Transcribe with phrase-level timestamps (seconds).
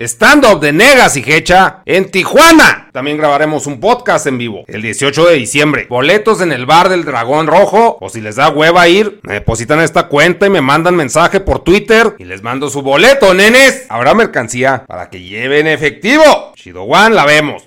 [0.00, 2.88] Stand-up de Negas y Hecha en Tijuana.
[2.92, 5.86] También grabaremos un podcast en vivo el 18 de diciembre.
[5.90, 7.98] Boletos en el bar del Dragón Rojo.
[8.00, 11.64] O si les da hueva ir, me depositan esta cuenta y me mandan mensaje por
[11.64, 13.86] Twitter y les mando su boleto, nenes.
[13.88, 16.22] Habrá mercancía para que lleven efectivo.
[16.54, 17.64] Chido One, la vemos.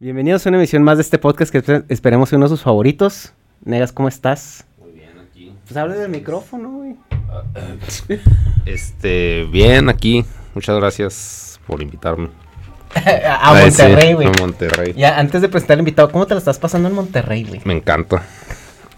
[0.00, 2.62] Bienvenidos a una emisión más de este podcast que espe- esperemos sea uno de sus
[2.62, 3.32] favoritos.
[3.64, 4.64] Negas, ¿cómo estás?
[4.78, 5.52] Muy bien, aquí.
[5.66, 6.96] Pues habla del micrófono, güey.
[8.66, 10.24] Este, bien, aquí.
[10.58, 12.30] Muchas gracias por invitarme.
[12.96, 14.26] a Monterrey, güey.
[14.26, 14.92] a Monterrey.
[14.96, 17.60] Ya, antes de presentar al invitado, ¿cómo te lo estás pasando en Monterrey, güey?
[17.64, 18.24] Me encanta.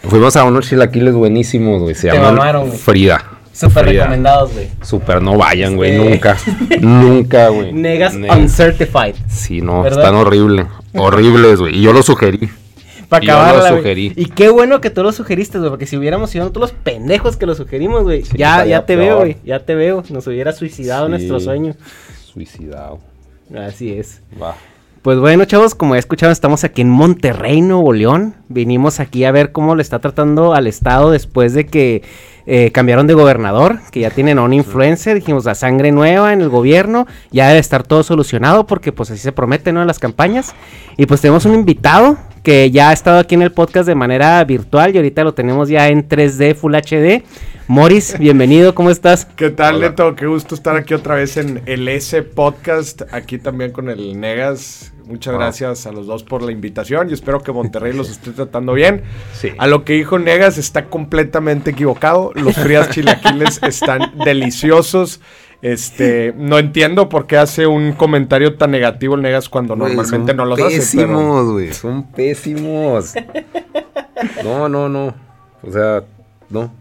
[0.00, 1.94] Fuimos a unos chilaquiles buenísimos, güey.
[1.94, 2.72] Se Te llaman.
[2.72, 3.22] Frida.
[3.52, 4.70] Súper recomendados, güey.
[4.80, 5.90] Super, no vayan, güey.
[5.92, 5.98] Sí.
[5.98, 6.38] Nunca.
[6.80, 7.74] Nunca, güey.
[7.74, 8.38] Negas Negas.
[8.38, 9.16] Uncertified.
[9.28, 9.98] Sí, no, ¿Verdad?
[10.00, 10.66] están horribles.
[10.94, 11.76] Horribles, güey.
[11.76, 12.48] Y yo lo sugerí.
[13.10, 13.80] Para Yo lo acabarla, güey.
[13.82, 14.12] sugerí.
[14.16, 17.36] Y qué bueno que tú lo sugeriste, güey, porque si hubiéramos sido nosotros los pendejos
[17.36, 18.22] que lo sugerimos, güey.
[18.24, 18.98] Sí, ya, ya te peor.
[19.06, 19.36] veo, güey.
[19.44, 20.02] Ya te veo.
[20.08, 21.10] Nos hubiera suicidado Sí.
[21.10, 21.74] nuestro sueño.
[22.24, 23.00] Suicidado.
[23.54, 24.22] Así es.
[24.40, 24.54] Va.
[25.02, 28.34] Pues bueno, chavos, como ya escucharon, estamos aquí en Monterrey, Nuevo León.
[28.48, 32.02] Vinimos aquí a ver cómo le está tratando al Estado después de que
[32.46, 35.14] eh, cambiaron de gobernador, que ya tienen a un influencer.
[35.14, 39.20] Dijimos, la sangre nueva en el gobierno, ya debe estar todo solucionado porque pues así
[39.20, 39.80] se promete, ¿no?
[39.80, 40.54] En las campañas.
[40.98, 44.42] Y pues tenemos un invitado que ya ha estado aquí en el podcast de manera
[44.44, 47.22] virtual y ahorita lo tenemos ya en 3D Full HD.
[47.68, 49.26] Morris, bienvenido, ¿cómo estás?
[49.36, 49.88] ¿Qué tal, Hola.
[49.90, 50.14] Neto?
[50.16, 54.92] Qué gusto estar aquí otra vez en el S Podcast, aquí también con el Negas.
[55.04, 55.40] Muchas Wow.
[55.42, 59.02] gracias a los dos por la invitación y espero que Monterrey los esté tratando bien.
[59.34, 59.50] Sí.
[59.58, 62.30] A lo que dijo Negas está completamente equivocado.
[62.36, 65.20] Los frías chilaquiles están deliciosos.
[65.62, 70.36] Este, no entiendo por qué hace un comentario tan negativo el Negas cuando normalmente son
[70.36, 70.96] no los hace.
[70.96, 71.72] pero- Pésimos, güey.
[71.74, 73.14] Son pésimos.
[74.42, 75.14] No, no, no.
[75.62, 76.04] O sea,
[76.48, 76.72] no.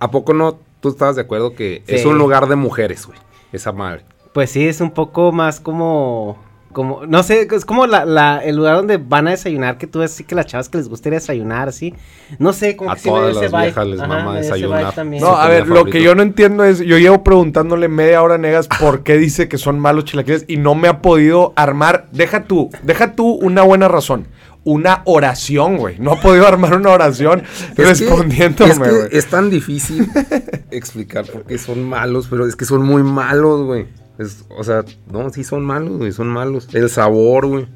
[0.00, 3.18] ¿A poco no tú estabas de acuerdo que es un lugar de mujeres, güey?
[3.52, 4.04] Esa madre.
[4.32, 6.38] Pues sí, es un poco más como,
[6.72, 9.98] como, no sé, es como la, la, el lugar donde van a desayunar, que tú
[9.98, 11.94] ves así que las chavas que les gusta ir a desayunar, así.
[12.38, 14.94] No sé, como A que sí me todas ese las viejas les Ajá, mama desayunar.
[14.94, 15.22] también.
[15.22, 18.38] No, a ver, lo que yo no entiendo es, yo llevo preguntándole media hora a
[18.38, 22.44] Negas por qué dice que son malos chilaquiles y no me ha podido armar, deja
[22.44, 24.28] tú, deja tú una buena razón,
[24.62, 25.98] una oración, güey.
[25.98, 27.42] No ha podido armar una oración
[27.76, 29.08] respondiéndome, es, que güey.
[29.10, 30.08] es tan difícil
[30.70, 33.86] explicar por qué son malos, pero es que son muy malos, güey.
[34.20, 36.68] Es- O sea, no, sí son malos, güey, son malos.
[36.74, 37.66] El sabor, güey.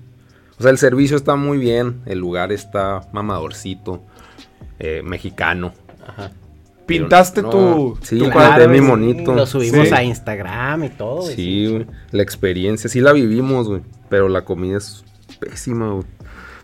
[0.58, 4.02] O sea, el servicio está muy bien, el lugar está mamadorcito,
[4.78, 5.72] eh, mexicano.
[6.86, 8.68] Pintaste no, tu, sí, tu Claro, cuadro.
[8.68, 9.34] mi monito.
[9.34, 9.94] Lo subimos Sí.
[9.94, 11.34] a Instagram y todo, güey.
[11.34, 11.86] Sí, güey.
[12.10, 13.80] La experiencia, sí la vivimos, güey.
[14.10, 15.02] Pero la comida es
[15.40, 16.04] pésima, güey.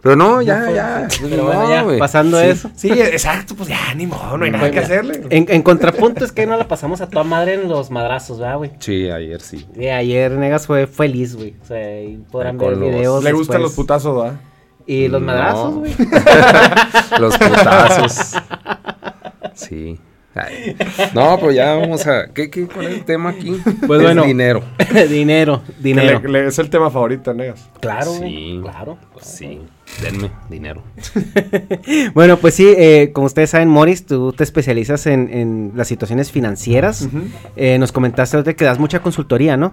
[0.02, 1.08] Pero no, ya, ya.
[1.20, 1.98] Pero no, bueno, ya, güey.
[1.98, 2.46] pasando Sí.
[2.46, 2.70] eso.
[2.74, 5.22] Sí, exacto, pues ya, ni modo, no hay nada que hacerle.
[5.30, 8.56] En, en contrapunto es que no la pasamos a toda madre en los madrazos, ¿verdad,
[8.56, 8.70] güey?
[8.78, 9.66] Sí, ayer sí.
[9.76, 11.54] Y ayer Negas fue feliz, güey.
[11.62, 13.22] O sea, ahí podrán ver los- videos.
[13.24, 14.40] Le gustan los putazos, ¿verdad?
[14.86, 15.26] Y los No.
[15.26, 15.94] madrazos, güey.
[17.20, 18.32] Los putazos.
[19.54, 20.00] Sí.
[20.34, 20.76] Ay.
[21.14, 22.28] No, pues ya vamos a.
[22.32, 23.60] ¿Qué, qué, ¿Cuál es el tema aquí?
[23.86, 24.22] Pues Es bueno.
[24.24, 24.62] Dinero.
[25.10, 26.20] dinero, dinero.
[26.22, 27.68] le- le- es el tema favorito, Negas.
[27.80, 28.12] Claro.
[28.12, 28.60] Sí.
[28.62, 28.96] Claro.
[29.20, 29.60] Sí.
[30.02, 30.82] Denme dinero.
[32.14, 36.30] Bueno, pues sí, eh, como ustedes saben, Morris, tú te especializas en, en las situaciones
[36.30, 37.08] financieras.
[37.56, 39.72] Eh, nos comentaste ahorita que das mucha consultoría, ¿no?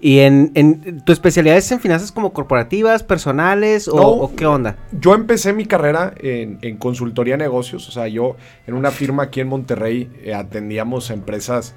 [0.00, 4.08] Y en, en tu especialidad es en finanzas como corporativas, personales o, No.
[4.08, 4.76] o qué onda.
[4.92, 8.36] Yo empecé mi carrera en, en consultoría de negocios, o sea, yo
[8.66, 11.74] en una firma aquí en Monterrey eh, atendíamos a empresas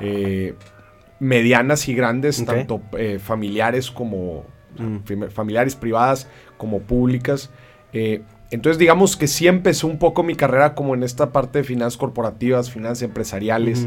[0.00, 0.54] eh,
[1.18, 4.44] medianas y grandes, tanto eh, familiares como
[4.76, 4.96] Mm.
[5.06, 7.48] fam- familiares privadas como públicas.
[8.50, 11.96] Entonces digamos que sí empezó un poco mi carrera como en esta parte de finanzas
[11.96, 13.86] corporativas, finanzas empresariales.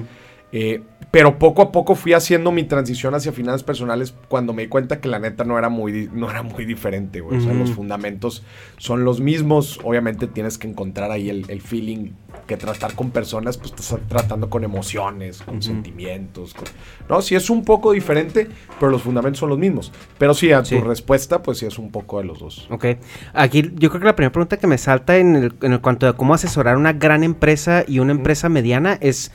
[0.53, 0.81] Eh,
[1.11, 4.99] pero poco a poco fui haciendo mi transición hacia finanzas personales cuando me di cuenta
[4.99, 7.37] que la neta no era muy, no era muy diferente, güey.
[7.39, 8.43] O sea, los fundamentos
[8.77, 9.79] son los mismos.
[9.83, 12.11] Obviamente tienes que encontrar ahí el, el feeling
[12.45, 16.53] que tratar con personas, pues estás tratando con emociones, con sentimientos.
[16.53, 16.65] con-
[17.09, 18.47] No, sí es un poco diferente,
[18.79, 19.91] pero los fundamentos son los mismos.
[20.17, 20.77] Pero sí, a Sí.
[20.77, 22.67] tu respuesta, pues sí es un poco de los dos.
[22.69, 22.85] Ok.
[23.33, 26.07] Aquí yo creo que la primera pregunta que me salta en el, en el cuanto
[26.07, 29.31] a cómo asesorar una gran empresa y una empresa mediana es,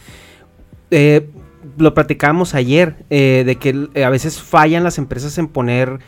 [0.93, 1.29] eh,
[1.79, 5.99] lo platicábamos ayer, eh, de que eh, a veces fallan las empresas en poner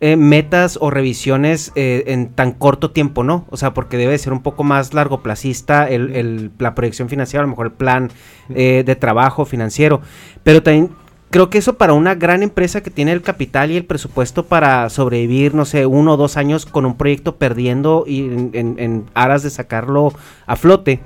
[0.00, 3.46] eh, metas o revisiones eh, en tan corto tiempo, ¿no?
[3.50, 7.46] O sea, porque debe ser un poco más largoplacista el, el- la proyección financiera, a
[7.46, 8.10] lo mejor el plan
[8.54, 10.02] eh, de trabajo financiero.
[10.44, 10.90] Pero también
[11.30, 14.88] creo que eso para una gran empresa que tiene el capital y el presupuesto para
[14.90, 19.04] sobrevivir, no sé, uno o dos años con un proyecto perdiendo y en, en- en
[19.14, 20.12] aras de sacarlo
[20.46, 21.00] a flote.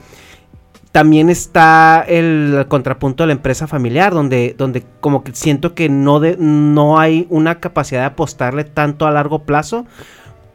[0.92, 6.18] También está el contrapunto de la empresa familiar, donde, donde como que siento que no,
[6.18, 9.86] de, no hay una capacidad de apostarle tanto a largo plazo,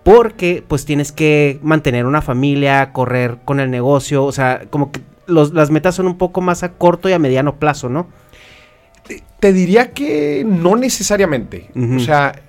[0.03, 5.01] porque pues tienes que mantener una familia, correr con el negocio, o sea, como que
[5.25, 8.07] los, las metas son un poco más a corto y a mediano plazo, ¿no?
[9.07, 11.69] Te, te diría que no necesariamente.
[11.95, 12.41] O sea,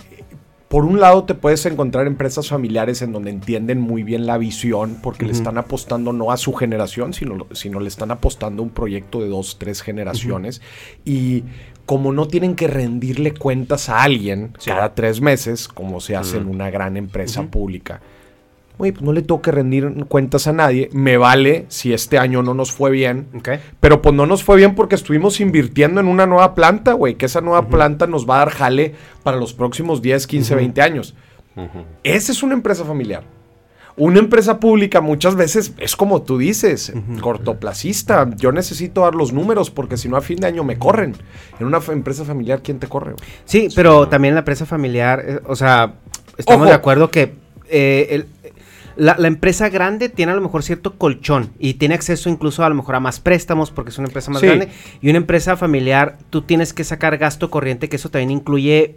[0.69, 4.99] por un lado te puedes encontrar empresas familiares en donde entienden muy bien la visión
[5.01, 8.71] porque le están apostando no a su generación, sino, sino le están apostando a un
[8.71, 10.61] proyecto de dos, tres generaciones.
[11.05, 11.45] Y
[11.87, 14.71] como no tienen que rendirle cuentas a alguien Sí.
[14.71, 18.01] cada tres meses, como se hace en una gran empresa pública,
[18.79, 22.43] oye, pues no le tengo que rendir cuentas a nadie, me vale si este año
[22.43, 23.27] no nos fue bien,
[23.81, 27.15] pero pues no nos fue bien porque estuvimos invirtiendo en una nueva planta, güey.
[27.15, 30.83] Que esa nueva planta nos va a dar jale para los próximos 10, 15, 20
[30.83, 31.15] años.
[32.03, 33.23] Esa es una empresa familiar.
[33.99, 36.93] Una empresa pública muchas veces es como tú dices,
[37.23, 38.29] cortoplacista.
[38.37, 41.15] Yo necesito dar los números porque si no a fin de año me corren.
[41.59, 43.15] En una empresa familiar, ¿quién te corre?
[43.47, 45.95] Sí, pero también la empresa familiar, eh, o sea,
[46.37, 46.69] estamos Ojo.
[46.71, 47.35] de acuerdo que
[47.69, 48.27] eh, el-
[48.97, 52.69] la, la empresa grande tiene a lo mejor cierto colchón y tiene acceso incluso a
[52.69, 54.47] lo mejor a más préstamos porque es una empresa más Sí.
[54.47, 54.69] grande.
[55.03, 58.97] Y una empresa familiar, tú tienes que sacar gasto corriente, que eso también incluye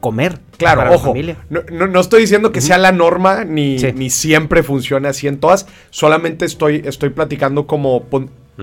[0.00, 0.38] comer.
[0.56, 1.08] Claro, para la ojo.
[1.08, 1.36] familia.
[1.50, 3.88] No, no- no estoy diciendo que sea la norma ni, Sí.
[3.94, 5.66] ni siempre funcione así en todas.
[5.90, 8.04] Solamente estoy, estoy platicando como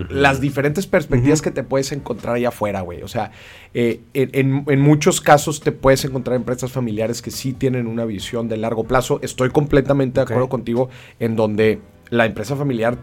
[0.10, 3.02] las diferentes perspectivas que te puedes encontrar allá afuera, güey.
[3.02, 3.32] O sea,
[3.74, 8.58] eh, en, muchos casos te puedes encontrar empresas familiares que sí tienen una visión de
[8.58, 9.20] largo plazo.
[9.22, 10.90] Estoy completamente de acuerdo contigo
[11.20, 11.80] en donde
[12.10, 12.98] la empresa familiar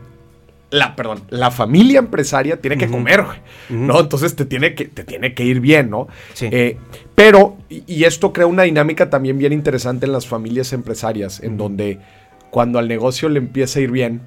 [0.71, 3.25] la, perdón, la familia empresaria tiene que comer.
[3.69, 4.01] ¿no?
[4.01, 6.09] Entonces te tiene que, te tiene que ir bien, ¿no?
[6.33, 6.49] Sí.
[6.51, 6.79] Eh,
[7.15, 11.57] pero, y, y esto crea una dinámica también bien interesante en las familias empresarias, en
[11.57, 12.01] donde
[12.51, 14.23] cuando al negocio le empieza a ir bien,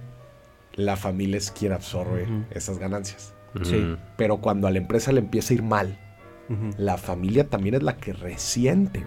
[0.77, 3.33] la familia es quien absorbe esas ganancias.
[3.63, 3.95] Sí.
[4.15, 5.97] Pero cuando a la empresa le empieza a ir mal,
[6.77, 9.06] la familia también es la que resiente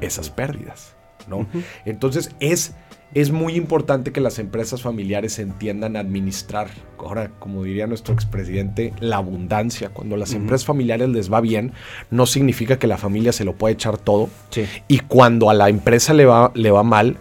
[0.00, 0.94] esas pérdidas,
[1.26, 1.48] ¿no?
[1.84, 2.74] Entonces es,
[3.14, 6.68] es muy importante que las empresas familiares entiendan administrar,
[6.98, 9.88] ahora como diría nuestro expresidente, la abundancia.
[9.88, 11.72] Cuando las empresas familiares les va bien,
[12.10, 14.28] no significa que la familia se lo puede echar todo.
[14.50, 14.66] Sí.
[14.86, 17.16] Y cuando a la empresa le va, le va mal,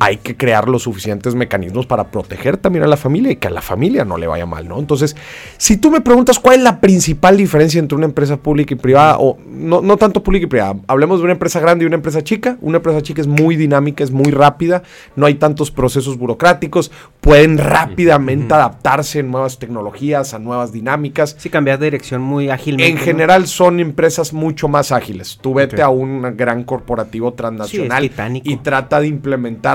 [0.00, 3.50] Hay que crear los suficientes mecanismos para proteger también a la familia y que a
[3.50, 4.78] la familia no le vaya mal, ¿no?
[4.78, 5.16] Entonces,
[5.56, 9.16] si tú me preguntas cuál es la principal diferencia entre una empresa pública y privada,
[9.18, 12.22] o no, no tanto pública y privada, hablemos de una empresa grande y una empresa
[12.22, 14.82] chica, una empresa chica es muy dinámica, es muy rápida,
[15.16, 21.34] no hay tantos procesos burocráticos, pueden rápidamente adaptarse a nuevas tecnologías, a nuevas dinámicas.
[21.38, 22.88] Sí, cambiar de dirección muy ágilmente.
[22.90, 23.02] En ¿no?
[23.02, 25.38] general son empresas mucho más ágiles.
[25.40, 29.65] Tú vete a un gran corporativo transnacional Sí, y trata de implementar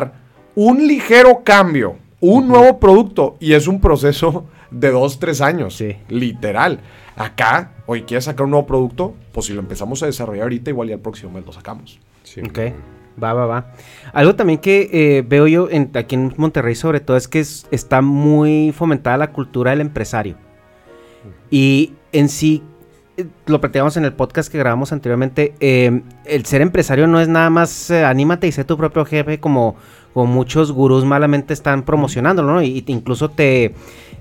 [0.55, 5.75] un ligero cambio, un nuevo producto y es un proceso de dos, tres años.
[5.75, 5.95] Sí.
[6.09, 6.79] Literal.
[7.15, 10.87] Acá, hoy quieres sacar un nuevo producto, pues si lo empezamos a desarrollar ahorita, igual
[10.89, 11.99] ya el próximo mes lo sacamos.
[12.47, 12.59] Ok,
[13.21, 13.73] va, va, va.
[14.13, 17.67] Algo también que eh, veo yo en- aquí en Monterrey sobre todo es que es-
[17.71, 20.35] está muy fomentada la cultura del empresario.
[21.49, 22.63] Y en sí,
[23.45, 27.49] lo platicamos en el podcast que grabamos anteriormente, eh, el ser empresario no es nada
[27.49, 29.75] más eh, anímate y sé tu propio jefe como,
[30.13, 32.61] como muchos gurús malamente están promocionándolo, ¿no?
[32.61, 33.73] Y, te- incluso te,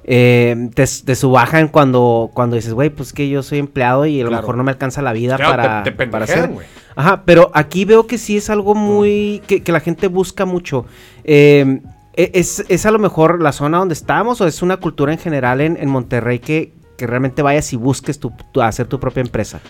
[0.04, 4.24] eh, te, te subajan cuando, cuando dices, güey, pues que yo soy empleado y a
[4.24, 6.48] lo mejor no me alcanza la vida Claro, para, te, para hacer.
[6.48, 6.66] güey.
[6.96, 9.42] Ajá, pero aquí veo que sí es algo muy.
[9.46, 10.84] que, que la gente busca mucho.
[11.24, 11.80] Eh,
[12.14, 15.18] e- es, ¿Es a lo mejor la zona donde estamos o es una cultura en
[15.18, 19.22] general en, en Monterrey que, que realmente vayas y busques tu, tu- hacer tu propia
[19.22, 19.60] empresa?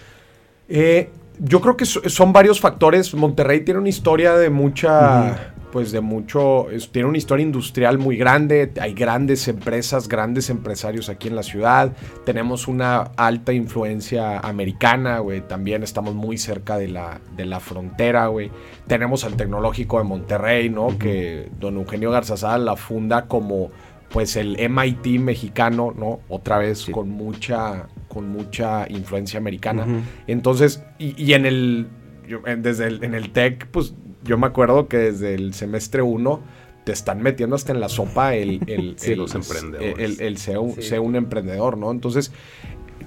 [0.69, 3.15] Eh, yo creo que so- son varios factores.
[3.15, 8.17] Monterrey tiene una historia de mucha, pues de mucho, es- tiene una historia industrial muy
[8.17, 8.73] grande.
[8.81, 11.93] Hay grandes empresas, grandes empresarios aquí en la ciudad.
[12.27, 15.41] Tenemos una alta influencia americana, güey.
[15.41, 18.51] También estamos muy cerca de la, de la frontera, güey.
[18.89, 20.99] Tenemos al Tecnológico de Monterrey, ¿no?
[20.99, 23.71] Que don Eugenio Garzazada la funda como
[24.11, 26.21] pues el MIT mexicano, ¿no?
[26.29, 26.93] Otra vez Sí.
[26.93, 29.87] con mucha con mucha influencia americana.
[30.27, 31.87] Entonces, y, y en el
[32.29, 36.03] yo- en- desde el, en el TEC, pues yo me acuerdo que desde el semestre
[36.03, 36.41] 1
[36.85, 39.97] te están metiendo hasta en la sopa el, el, Sí, el- los emprendedores.
[39.99, 40.83] el, el ser, un, Sí.
[40.83, 41.93] ser un emprendedor, ¿no?
[41.93, 42.33] Entonces,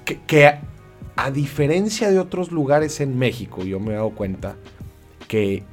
[0.06, 0.62] que, que a,
[1.16, 4.56] a diferencia de otros lugares en México, yo me he dado cuenta
[5.28, 5.64] que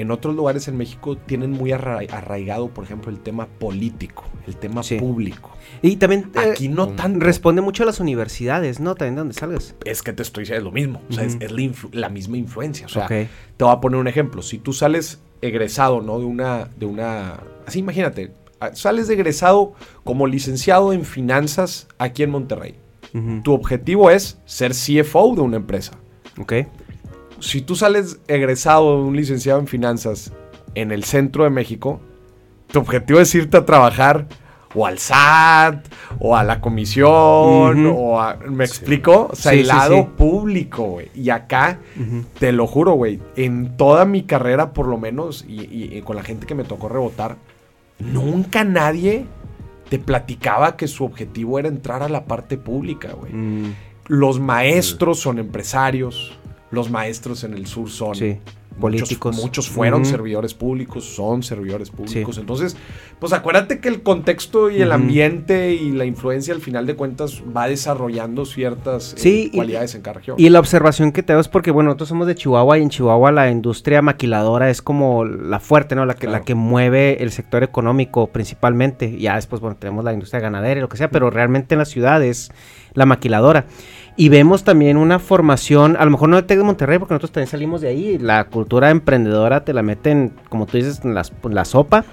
[0.00, 4.56] en otros lugares en México tienen muy arra- arraigado, por ejemplo, el tema político, el
[4.56, 4.96] tema Sí.
[4.96, 5.50] público.
[5.82, 7.20] Y también eh, Aquí no tanto.
[7.20, 8.94] responde mucho a las universidades, ¿no?
[8.94, 9.74] También de donde salgas.
[9.84, 11.00] es que te estoy diciendo es lo mismo.
[11.08, 11.38] O sea, es-
[11.92, 12.86] la, misma influencia.
[12.86, 13.28] O sea, te
[13.58, 14.42] voy a poner un ejemplo.
[14.42, 16.18] Si tú sales egresado, ¿no?
[16.18, 17.40] De una, de una.
[17.66, 18.32] Así imagínate,
[18.74, 19.72] Sales de egresado
[20.04, 22.74] como licenciado en finanzas aquí en Monterrey.
[23.42, 25.92] Tu objetivo es ser CFO de una empresa.
[26.38, 26.52] Ok.
[27.40, 30.32] Si tú sales egresado de un licenciado en finanzas
[30.74, 32.00] en el centro de México,
[32.72, 34.26] tu objetivo es irte a trabajar
[34.72, 35.84] o al SAT,
[36.20, 38.36] o a la comisión, o a...
[38.36, 39.28] ¿Me explico?
[39.32, 40.06] O sea, Sí, el lado sí.
[40.16, 41.08] público, güey.
[41.12, 41.80] Y acá,
[42.38, 46.14] te lo juro, güey, en toda mi carrera, por lo menos, y, y- y con
[46.14, 47.36] la gente que me tocó rebotar,
[47.98, 49.26] nunca nadie
[49.88, 53.32] te platicaba que su objetivo era entrar a la parte pública, güey.
[53.32, 53.74] Mm,
[54.06, 56.38] Los maestros son empresarios,
[56.70, 58.38] los maestros en el sur son sí.
[58.78, 59.36] Políticos.
[59.36, 62.36] Muchos, fueron servidores públicos, son servidores públicos.
[62.36, 62.40] Sí.
[62.40, 62.76] Entonces,
[63.18, 67.42] pues acuérdate que el contexto y el ambiente y la influencia al final de cuentas
[67.54, 70.36] va desarrollando ciertas eh, y- cualidades en cada región.
[70.38, 72.88] Y la observación que te hago es porque, bueno, nosotros somos de Chihuahua y en
[72.88, 76.06] Chihuahua la industria maquiladora es como la fuerte, ¿no?
[76.06, 79.18] La que, la que mueve el sector económico principalmente.
[79.18, 81.88] Ya después, bueno, tenemos la industria ganadera y lo que sea, pero realmente en las
[81.90, 82.50] ciudades
[82.94, 83.66] la maquiladora.
[84.20, 87.32] Y vemos también una formación, a lo mejor no de Tec de Monterrey, porque nosotros
[87.32, 88.18] también salimos de ahí.
[88.18, 92.04] La cultura emprendedora te la meten, como tú dices, en las- en la sopa.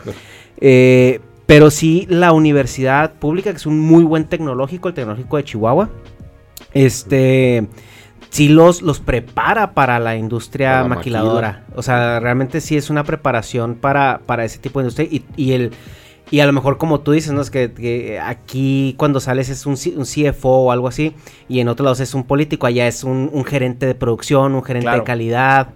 [0.62, 5.44] Eh, pero sí la universidad pública, que es un muy buen tecnológico, el tecnológico de
[5.44, 5.90] Chihuahua,
[6.74, 7.68] este
[8.30, 11.64] sí los, los prepara para la industria Para maquiladora.
[11.76, 15.08] O sea, realmente sí es una preparación para, para ese tipo de industria.
[15.10, 15.72] Y, y el
[16.32, 17.42] y a lo mejor como tú dices, ¿no?
[17.42, 21.14] Es que, que aquí cuando sales es un, CFO o algo así,
[21.48, 24.64] y en otros lados es un político, allá es un, un gerente de producción, un
[24.64, 25.00] gerente Claro.
[25.00, 25.70] de calidad.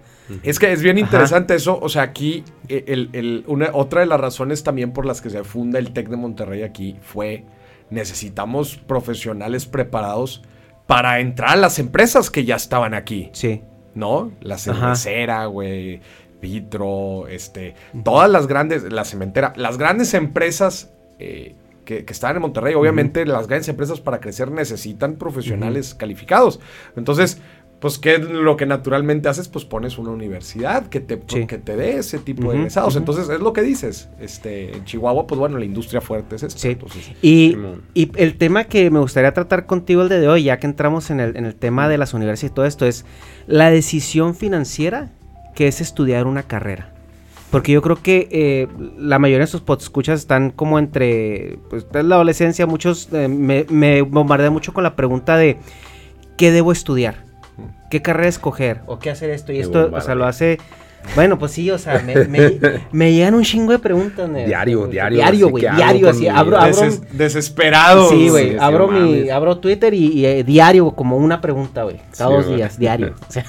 [0.44, 1.06] Es que es bien Ajá.
[1.06, 1.78] interesante eso.
[1.82, 5.44] O sea, aquí, el- el- una, otra de las razones también por las que se
[5.44, 7.44] funda el TEC de Monterrey aquí fue
[7.90, 10.42] necesitamos profesionales preparados
[10.88, 13.30] para entrar a las empresas que ya estaban aquí.
[13.34, 13.62] Sí.
[13.94, 14.32] ¿no?
[14.40, 16.00] La cervecera, güey,
[16.42, 21.56] Vitro, este, todas las grandes, la cementera, las grandes empresas eh,
[21.86, 26.60] que, que están en Monterrey, obviamente las grandes empresas para crecer necesitan profesionales calificados.
[26.96, 27.40] Entonces,
[27.80, 29.48] pues, ¿qué es lo que naturalmente haces?
[29.48, 31.48] Pues pones una universidad que te, Sí.
[31.48, 32.96] que te dé ese tipo de egresados.
[32.96, 34.08] Entonces, es lo que dices.
[34.20, 36.60] Este, en Chihuahua, pues bueno, la industria fuerte es esta.
[36.60, 36.68] Sí.
[36.70, 37.58] Entonces, Y,
[37.96, 41.10] y el tema que me gustaría tratar contigo el día de hoy, ya que entramos
[41.10, 43.04] en el, en el tema de las universidades y todo esto, es
[43.48, 45.10] la decisión financiera
[45.56, 46.90] que es estudiar una carrera.
[47.52, 48.68] Porque yo creo que eh,
[48.98, 52.66] la mayoría de sus escuchas están como entre pues, es la adolescencia.
[52.66, 55.58] Muchos eh, me, me bombardean mucho con la pregunta de
[56.38, 57.26] ¿qué debo estudiar?
[57.90, 58.82] ¿Qué carrera escoger?
[58.86, 59.52] ¿O qué hacer esto?
[59.52, 60.60] Y esto, o sea, lo hace...
[61.16, 62.60] Bueno, pues sí, o sea, me, me-
[62.92, 64.30] me llegan un chingo de preguntas.
[64.34, 66.28] Diario, diario, Diario, güey, ¿qué diario, así.
[66.28, 68.10] Abro, abro, deses- desesperado.
[68.10, 68.52] Sí, güey.
[68.52, 69.32] sí, abro sí, mi, mames.
[69.32, 71.98] abro Twitter y, y, eh, diario como una pregunta, güey.
[72.18, 73.14] Cada Sí, dos días, diario.
[73.28, 73.46] O sea,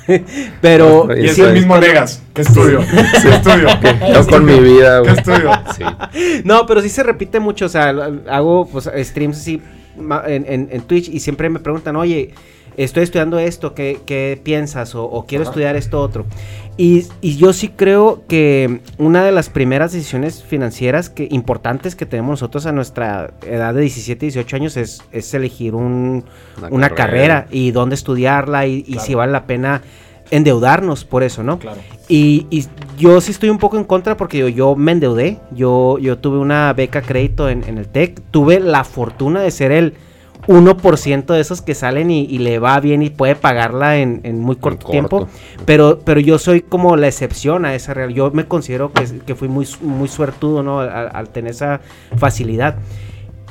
[0.61, 1.53] pero Y es el es.
[1.55, 2.23] mismo Negas.
[2.35, 2.81] ¿Qué estudio?
[3.23, 3.69] ¿Qué estudio?
[4.15, 5.19] Yo con mi vida, ¿Qué güey.
[5.19, 5.51] estudio?
[5.77, 6.43] Sí.
[6.45, 7.67] no, pero sí se repite mucho.
[7.67, 7.91] O sea,
[8.29, 9.63] hago pues, streams así
[10.27, 12.31] en, en- en Twitch y siempre me preguntan, oye,
[12.77, 14.95] estoy estudiando esto, ¿qué, qué piensas?
[14.95, 15.51] O, o quiero Ajá.
[15.51, 16.25] estudiar esto otro.
[16.79, 22.07] Y, y yo sí creo que una de las primeras decisiones financieras que, importantes que
[22.07, 26.25] tenemos nosotros a nuestra edad de 17, 18 años es, es elegir un,
[26.57, 27.43] Una una, carrera.
[27.43, 27.47] carrera.
[27.51, 29.83] y dónde estudiarla y, si vale la pena
[30.31, 31.59] endeudarnos por eso, ¿no?
[31.59, 31.81] Claro.
[32.09, 32.65] Y, y
[32.99, 35.39] yo sí estoy un poco en contra porque yo, yo me endeudé.
[35.55, 38.19] Yo, yo tuve una beca crédito en, en el TEC.
[38.31, 39.93] Tuve la fortuna de ser el
[40.47, 44.41] 1% de esos que salen y, y le va bien y puede pagarla en, en
[44.41, 44.91] muy corto, corto.
[44.91, 45.29] tiempo.
[45.65, 48.17] Pero, pero yo soy como la excepción a esa realidad.
[48.17, 50.81] Yo me considero que, que fui muy, muy suertudo, ¿no?
[50.81, 51.81] Al, al tener esa
[52.17, 52.77] facilidad.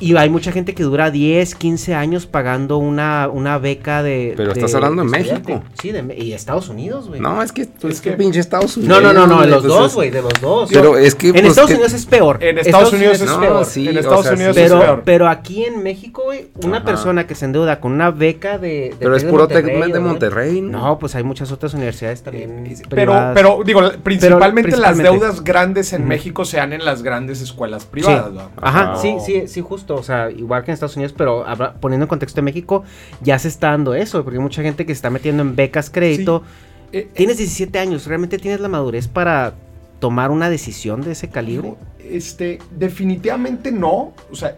[0.01, 4.33] Y hay mucha gente que dura 10, 15 años pagando una, una beca de.
[4.35, 5.09] Pero de- estás hablando de.
[5.09, 5.63] México.
[5.79, 7.21] Sí, de, y Estados Unidos, güey.
[7.21, 9.01] No, es que, pues, Es que pinche Estados Unidos.
[9.01, 10.69] No, no, no, no, de los dos, güey, de los dos.
[10.73, 11.27] Pero es que.
[11.27, 12.43] en pues, Estados que- Unidos es peor.
[12.43, 13.65] En Estados Unidos es No, peor.
[13.65, 14.61] sí, en o Estados sea, Unidos sí.
[14.63, 15.01] es pero, peor.
[15.05, 16.85] pero aquí en México, güey, una Ajá.
[16.85, 18.67] persona que se endeuda con una beca de.
[18.71, 20.01] de Pero es puro Tec de ¿no?
[20.01, 20.79] Monterrey, ¿no?
[20.79, 22.63] No, pues hay muchas otras universidades también.
[22.89, 23.33] Pero, privadas.
[23.35, 25.11] pero digo, principalmente, las principalmente.
[25.25, 26.07] deudas grandes en.
[26.07, 28.31] México se dan en las grandes escuelas privadas.
[28.31, 28.49] ¿no?
[28.61, 28.99] Ajá, Ah.
[28.99, 29.90] sí, sí, sí, justo.
[29.95, 32.83] O sea, igual que en Estados Unidos, pero habla- poniendo en contexto de México,
[33.21, 35.89] ya se está dando eso, porque hay mucha gente que se está metiendo en becas
[35.89, 36.43] crédito.
[36.91, 39.53] Eh, eh, Tienes 17 años, ¿realmente tienes la madurez para
[39.99, 41.75] tomar una decisión de ese calibre?
[41.99, 44.13] Este, definitivamente no.
[44.31, 44.55] O sea,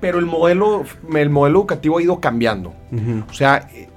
[0.00, 2.72] pero el modelo, el modelo educativo ha ido cambiando.
[3.28, 3.88] O sea, eh,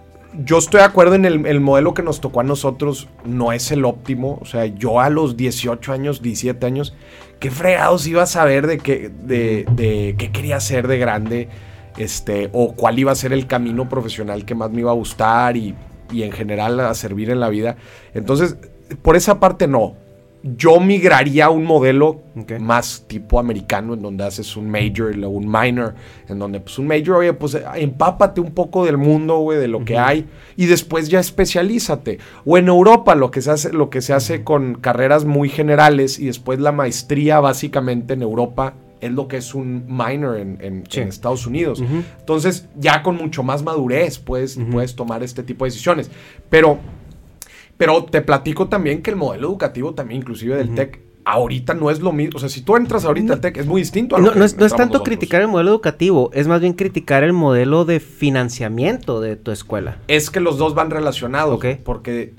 [0.45, 3.71] yo estoy de acuerdo en el, el modelo que nos tocó a nosotros, no es
[3.71, 4.39] el óptimo.
[4.41, 6.95] O sea, yo a los 18 años, 17 años,
[7.41, 11.49] ¿qué fregados iba a saber de qué, de, qué quería hacer de grande?
[11.97, 15.57] Este, o cuál iba a ser el camino profesional que más me iba a gustar
[15.57, 15.75] y,
[16.11, 17.75] y en general a servir en la vida.
[18.13, 18.55] Entonces,
[19.01, 19.95] por esa parte no.
[20.43, 22.21] Yo migraría a un modelo
[22.59, 25.93] más tipo americano, en donde haces un major y luego un minor,
[26.27, 29.85] en donde pues un major, oye, pues empápate un poco del mundo, güey, de lo
[29.85, 32.17] que hay, y después ya especialízate.
[32.45, 36.17] O en Europa, lo que se hace, lo que se hace con carreras muy generales,
[36.19, 40.83] y después la maestría básicamente en Europa es lo que es un minor en, en-
[40.87, 41.01] Sí.
[41.01, 41.83] en Estados Unidos.
[42.19, 46.11] Entonces, ya con mucho más madurez puedes, puedes tomar este tipo de decisiones.
[46.49, 46.77] Pero
[47.81, 51.99] pero te platico también que el modelo educativo también, inclusive del TEC, ahorita no es
[51.99, 52.37] lo mismo.
[52.37, 54.37] O sea, si tú entras ahorita al TEC, es muy distinto a lo No, que
[54.37, 55.17] no es, no es tanto nosotros.
[55.17, 59.97] criticar el modelo educativo, es más bien criticar el modelo de financiamiento de tu escuela.
[60.07, 61.59] Es que los dos van relacionados.
[61.83, 62.35] Porque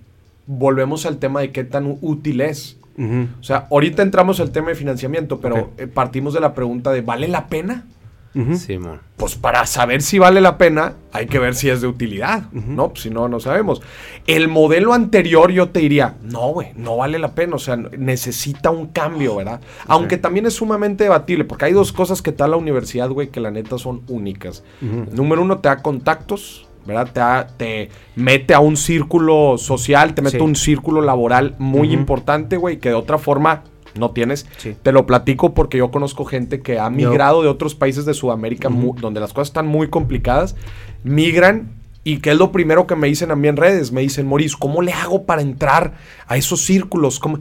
[0.47, 2.79] volvemos al tema de qué tan útil es.
[2.97, 7.01] O sea, ahorita entramos al tema de financiamiento, pero eh, partimos de la pregunta de
[7.01, 7.89] ¿vale la pena?
[8.35, 8.57] Ujú.
[8.57, 9.01] Simón.
[9.17, 12.89] Pues para saber si vale la pena, hay que ver si es de utilidad, ¿no?
[12.89, 13.83] Pues si no, no sabemos.
[14.27, 18.71] El modelo anterior yo te diría, no, güey, no vale la pena, o sea, necesita
[18.71, 19.61] un cambio, ¿verdad?
[19.87, 23.29] Aunque también es sumamente debatible, porque hay dos cosas que te da la universidad, güey,
[23.29, 24.65] que la neta son únicas.
[25.13, 27.11] Número uno, te da contactos, ¿verdad?
[27.13, 30.43] Te, da- te mete a un círculo social, te mete Sí.
[30.43, 33.63] a un círculo laboral muy importante, güey, que de otra forma
[33.99, 34.47] no tienes.
[34.59, 34.77] Sí.
[34.83, 38.69] Te lo platico porque yo conozco gente que ha migrado de otros países de Sudamérica
[39.01, 40.57] donde las cosas están muy complicadas,
[41.05, 41.71] migran
[42.05, 44.57] y que es lo primero que me dicen a mí en redes, me dicen, Maurice,
[44.59, 45.95] ¿cómo le hago para entrar
[46.27, 47.21] a esos círculos?
[47.21, 47.39] ¿Cómo?".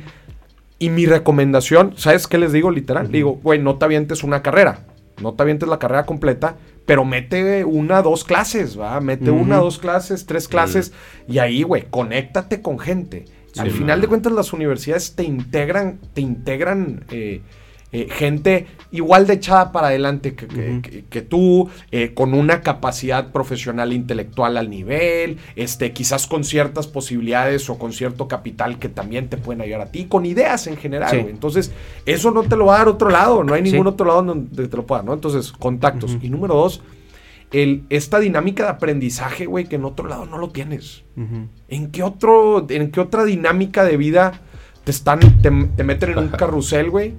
[0.77, 3.07] Y mi recomendación, ¿sabes qué les digo literal?
[3.07, 4.85] Le digo, güey, no te avientes una carrera,
[5.21, 6.55] no te avientes la carrera completa,
[6.85, 8.99] pero mete una, dos clases, ¿va?
[8.99, 10.91] Mete una, dos clases, tres clases
[11.27, 13.25] y ahí, güey, conéctate con gente.
[13.57, 17.41] Al final de cuentas las universidades te integran, te integran eh,
[17.93, 20.81] eh, gente igual de echada para adelante que, que- Ujú.
[20.81, 26.45] que- que tú, eh, con una capacidad profesional e intelectual al nivel, este, quizás con
[26.45, 30.67] ciertas posibilidades o con cierto capital que también te pueden ayudar a ti, con ideas
[30.67, 31.11] en general.
[31.11, 31.17] Sí.
[31.29, 31.71] Entonces,
[32.05, 33.71] eso no te lo va a dar otro lado, no hay Sí.
[33.73, 35.13] ningún otro lado donde te lo pueda, ¿no?
[35.13, 36.17] Entonces, contactos.
[36.21, 36.81] Y número dos,
[37.51, 41.03] el, esta dinámica de aprendizaje, güey, que en otro lado no lo tienes.
[41.67, 44.33] ¿En qué, otro, ¿En qué otra dinámica de vida
[44.83, 47.13] te están, te, te meten en un carrusel, güey?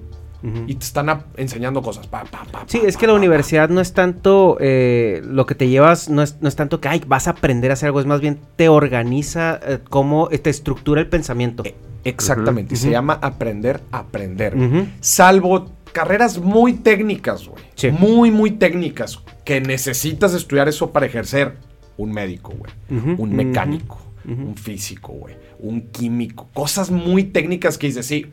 [0.67, 2.05] Y te están enseñando cosas.
[2.07, 5.69] Pa, pa, pa, Sí, es que la universidad no es tanto eh, lo que te
[5.69, 8.05] llevas, no es, no es tanto que ay, vas a aprender a hacer algo, es
[8.05, 11.63] más bien te organiza eh, cómo te estructura el pensamiento.
[11.63, 11.69] pa.
[12.03, 12.73] Exactamente.
[12.73, 12.91] Y se Ujú.
[12.91, 14.53] llama aprender a aprender.
[14.99, 17.63] Salvo carreras muy técnicas, güey.
[17.75, 17.91] Sí.
[17.91, 19.19] Muy, muy técnicas.
[19.45, 21.55] Que necesitas estudiar eso para ejercer.
[21.95, 23.15] Un médico, güey.
[23.17, 24.01] Un mecánico.
[24.25, 25.35] Un físico, güey.
[25.59, 26.49] Un químico.
[26.53, 28.25] Cosas muy técnicas que dices, sí.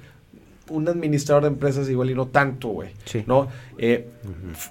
[0.68, 2.90] Un administrador de empresas igual y no tanto, güey.
[3.04, 3.24] Sí.
[3.26, 3.48] ¿No?
[3.76, 4.08] Eh,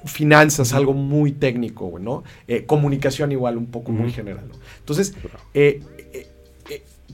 [0.06, 2.24] Finanzas, algo muy técnico, güey, ¿no?
[2.48, 4.56] Eh, comunicación igual, un poco muy general, ¿no?
[4.80, 5.14] Entonces,
[5.54, 5.82] eh,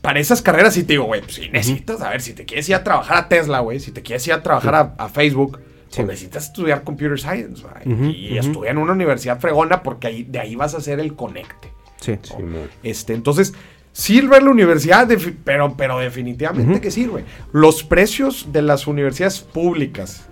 [0.05, 2.69] para esas carreras sí te digo, güey, pues sí necesitas, a ver, si te quieres
[2.69, 5.59] ir a trabajar a Tesla, güey, si te quieres ir a trabajar a, a Facebook,
[5.89, 5.97] Sí.
[6.01, 10.39] pues necesitas estudiar Computer Science, güey, y estudiar en una universidad fregona porque ahí, de
[10.39, 11.71] ahí vas a hacer el conecte.
[12.01, 12.17] Sí.
[12.21, 12.69] Simón.
[12.83, 13.53] Este, entonces,
[13.93, 15.07] sirve la universidad,
[15.43, 16.81] pero, pero definitivamente Ujú.
[16.81, 17.23] que sirve.
[17.53, 20.27] Los precios de las universidades públicas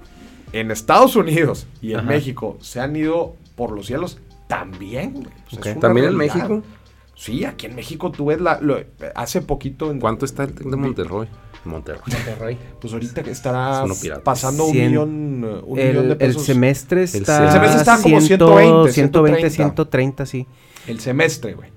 [0.51, 2.09] en Estados Unidos y en Ajá.
[2.09, 5.13] México se han ido por los cielos también.
[5.13, 5.27] güey.
[5.49, 6.15] Pues ¿También en.
[6.17, 6.61] México?
[7.23, 8.81] Sí, aquí en México tú ves la, lo-
[9.15, 9.91] hace poquito.
[9.91, 11.29] En, ¿Cuánto está el Tec de Monterrey?
[11.63, 12.57] Monterrey.
[12.81, 13.85] Pues ahorita que estará
[14.25, 16.43] pasando un millón, eh, un millón El, de el pesos.
[16.43, 19.49] semestre está, El semestre está como 100, 120, 120, 130.
[19.49, 20.47] 130, sí.
[20.87, 21.69] El semestre, güey.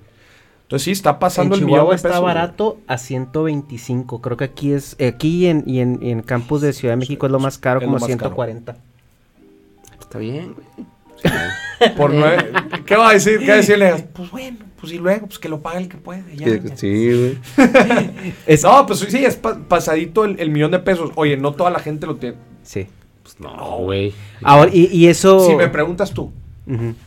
[0.63, 2.21] Entonces sí, está pasando en el millón Chihuahua de está pesos.
[2.23, 2.33] güey.
[2.35, 4.19] barato a 125.
[4.21, 6.97] Creo que aquí es aquí y en, y en, y en campus de Ciudad de
[6.97, 8.17] México es lo más caro, Es como más caro.
[8.17, 8.75] 140.
[10.01, 10.87] Está bien, güey.
[11.95, 12.51] Por nueve-
[12.85, 13.39] ¿Qué va a decir?
[13.39, 14.07] ¿Qué va a decirle?
[14.13, 16.23] Pues bueno, pues y luego, pues que lo pague el que puede.
[16.35, 16.77] ya, ya.
[16.77, 17.37] Sí, güey.
[18.45, 21.11] Es- No, pues sí, es pa- pasadito el, el millón de pesos.
[21.15, 22.37] Oye, no toda la gente lo tiene.
[22.63, 22.87] Sí.
[23.23, 24.13] Pues no, güey.
[24.43, 25.39] Ahora, y, y eso...
[25.47, 26.31] Si me preguntas tú,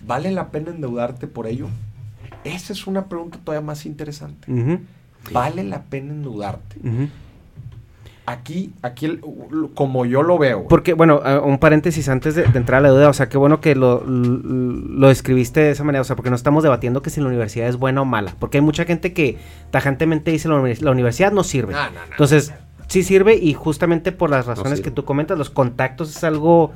[0.07, 1.69] ¿vale la pena endeudarte por ello?
[2.45, 4.51] Esa es una pregunta todavía más interesante.
[5.33, 6.77] ¿Vale la pena endeudarte?
[6.83, 7.09] ujú.
[8.27, 9.19] Aquí, aquí
[9.75, 10.69] como yo lo veo.
[10.69, 13.37] Porque, bueno, eh, un paréntesis antes de, de entrar a la duda, o sea, qué
[13.39, 17.11] bueno que lo, lo escribiste de esa manera, o sea, porque no estamos debatiendo que
[17.11, 19.39] si la universidad es buena o mala, porque hay mucha gente que
[19.71, 21.73] tajantemente dice la, la universidad no sirve.
[21.73, 22.01] No, no, no.
[22.11, 22.53] Entonces,
[22.87, 26.73] sí sirve y justamente por las razones que tú comentas, los contactos es algo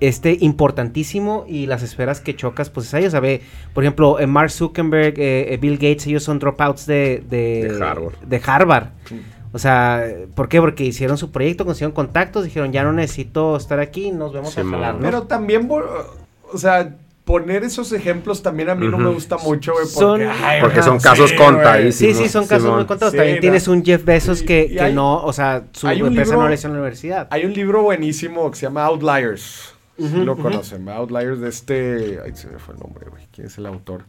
[0.00, 3.42] este importantísimo y las esferas que chocas, pues es ahí, o sea, ve,
[3.72, 7.84] por ejemplo, eh, Mark Zuckerberg, eh, eh, Bill Gates, ellos son dropouts de, de, De
[7.84, 8.14] Harvard.
[8.26, 8.86] de Harvard.
[9.08, 9.22] Sí.
[9.54, 10.60] O sea, ¿por qué?
[10.60, 14.60] Porque hicieron su proyecto, consiguieron contactos, dijeron, ya no necesito estar aquí, nos vemos Sí,
[14.60, 15.00] a jalar, ¿no?
[15.00, 19.86] Pero también, o sea, poner esos ejemplos también a mí no me gusta mucho, güey,
[19.86, 22.16] Son- porque, ay, Porque son casos sí, contadísimos.
[22.16, 22.78] Sí, sí, son casos Simón.
[22.80, 23.12] muy contados.
[23.12, 23.40] Sí, También no.
[23.42, 26.48] tienes un Jeff Bezos que, Y que hay- no, o sea, su empresa libro- no
[26.48, 27.28] le hizo en la universidad.
[27.30, 29.72] Hay un libro buenísimo que se llama Outliers.
[29.96, 30.42] Sí Ujú, lo ujú.
[30.42, 31.00] conocen, ¿verdad?
[31.02, 32.18] Outliers de este.
[32.24, 33.22] Ay, se me fue el nombre, güey.
[33.32, 34.02] ¿Quién es el autor?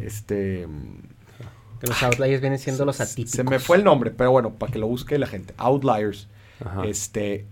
[0.00, 0.66] Este.
[1.82, 3.32] Que los outliers vienen siendo los atípicos.
[3.32, 5.52] Se me fue el nombre, pero bueno, para que lo busque la gente.
[5.58, 6.28] Outliers.
[6.64, 6.84] Ajá.
[6.86, 7.44] Este.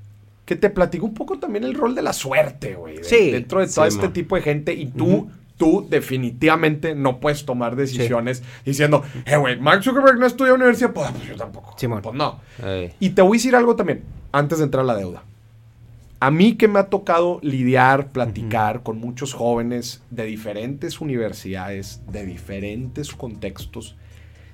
[0.47, 2.97] Que te platico un poco también el rol de la suerte, güey.
[2.99, 3.31] de- Sí.
[3.33, 4.13] Dentro de todo Sí, este man.
[4.13, 4.73] tipo de gente.
[4.73, 10.55] Y tú, tú definitivamente no puedes tomar decisiones diciendo, eh, güey, Mark Zuckerberg no la
[10.55, 10.93] universidad.
[10.93, 11.75] Pues, pues yo tampoco.
[11.77, 12.01] Simón.
[12.03, 12.41] Pues no.
[13.01, 15.25] Y te voy a decir algo también, antes de entrar a la deuda.
[16.23, 22.27] A mí que me ha tocado lidiar, platicar con muchos jóvenes de diferentes universidades, de
[22.27, 23.97] diferentes contextos,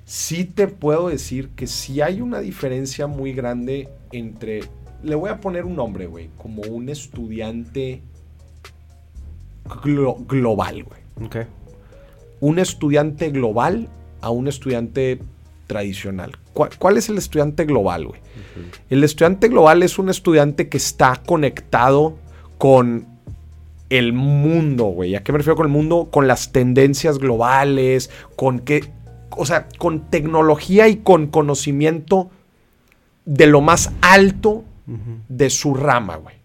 [0.09, 4.61] sí te puedo decir que sí hay una diferencia muy grande entre,
[5.03, 8.01] le voy a poner un nombre, güey, como un estudiante
[9.65, 11.35] glo- global, güey Ok.
[12.39, 13.89] un estudiante global
[14.21, 15.19] a un estudiante
[15.67, 16.31] tradicional.
[16.53, 18.21] ¿Cuál, cuál es el estudiante global, güey?
[18.89, 22.15] El estudiante global es un estudiante que está conectado
[22.57, 23.05] con
[23.89, 25.15] el mundo, güey.
[25.15, 26.07] ¿A qué me refiero con el mundo?
[26.11, 28.91] Con las tendencias globales, con qué,
[29.37, 32.29] o sea, con tecnología y con conocimiento
[33.25, 34.63] de lo más alto
[35.27, 36.35] de su rama, güey.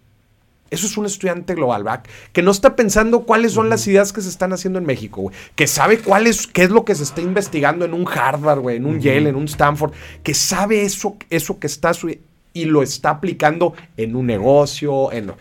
[0.69, 2.03] Eso es un estudiante global, ¿verdad?
[2.31, 5.35] Que no está pensando cuáles son las ideas que se están haciendo en México, güey.
[5.55, 8.77] Que sabe cuál es, qué es lo que se está investigando en un Harvard, güey,
[8.77, 9.93] en un Yale, en un Stanford.
[10.23, 12.17] Que sabe eso, eso que está su-
[12.53, 15.31] y lo está aplicando en un negocio, en...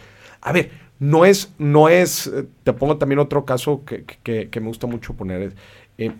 [0.43, 4.61] A ver, no es, no es, eh, te pongo también otro caso que, que- que
[4.61, 5.55] me gusta mucho poner.
[5.99, 6.13] eh,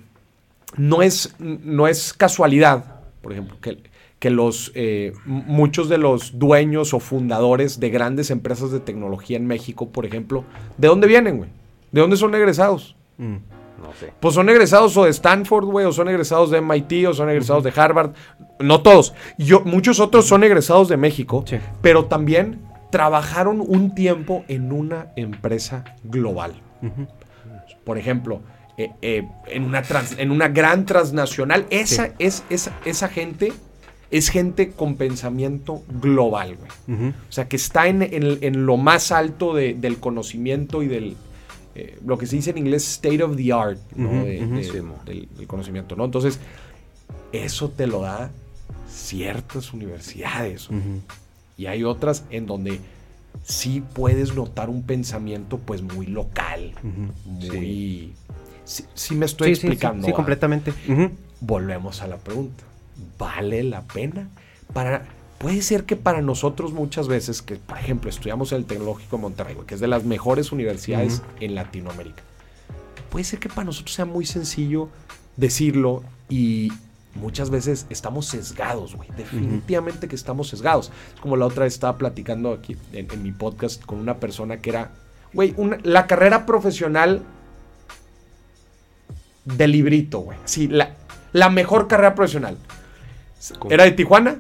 [0.77, 3.83] no, es, no es casualidad, por ejemplo, que,
[4.19, 9.47] que los, eh, muchos de los dueños o fundadores de grandes empresas de tecnología en
[9.47, 10.45] México, por ejemplo,
[10.79, 11.51] ¿de dónde vienen, güey?
[11.91, 12.97] ¿De dónde son egresados?
[13.19, 13.37] Mm.
[13.83, 14.13] No sé.
[14.21, 17.65] Pues son egresados o de Stanford, güey, o son egresados de MIT, o son egresados
[17.65, 18.13] de Harvard.
[18.61, 19.13] No todos.
[19.39, 21.57] Yo, muchos otros son egresados de México, Sí.
[21.81, 26.53] pero también trabajaron un tiempo en una empresa global.
[27.85, 28.41] Por ejemplo,
[28.79, 32.13] eh, eh, en, una trans- en una gran transnacional, esa, Sí.
[32.19, 33.53] es, esa, esa gente
[34.11, 37.11] es gente con pensamiento global, güey.
[37.29, 41.17] O sea, que está en, en- en lo más alto de- del conocimiento y del,
[41.75, 44.11] eh, lo que se dice en inglés, state of the art, ¿no?
[44.25, 44.71] De- de- Sí,
[45.07, 46.05] del, del conocimiento, ¿no?
[46.05, 46.39] Entonces,
[47.33, 48.31] eso te lo da
[48.91, 50.69] ciertas universidades.
[51.57, 52.81] Y hay otras en donde
[53.45, 56.73] sí puedes notar un pensamiento, pues, muy local,
[57.25, 57.49] muy...
[57.51, 58.13] Sí,
[58.65, 60.05] sí me estoy Sí, sí, sí, explicando.
[60.07, 60.17] Sí, ¿va?
[60.17, 60.73] completamente.
[60.89, 61.11] Ujú.
[61.41, 62.63] volvemos a la pregunta.
[63.19, 64.29] ¿Vale la pena?
[64.73, 65.05] Para,
[65.39, 69.23] puede ser que para nosotros muchas veces, que por ejemplo estudiamos en el Tecnológico de
[69.23, 71.25] Monterrey, que es de las mejores universidades Ujú.
[71.41, 72.23] en Latinoamérica,
[73.11, 74.89] puede ser que para nosotros sea muy sencillo
[75.37, 76.73] decirlo y
[77.15, 79.09] muchas veces estamos sesgados, güey.
[79.17, 80.91] Definitivamente que estamos sesgados.
[81.15, 84.59] Es como la otra vez estaba platicando aquí en, en mi podcast con una persona
[84.59, 84.93] que era,
[85.35, 87.23] güey, la carrera profesional
[89.45, 90.39] de librito, güey.
[90.45, 90.95] Sí, la,
[91.33, 92.57] la mejor carrera profesional.
[93.71, 94.37] Era de Tijuana,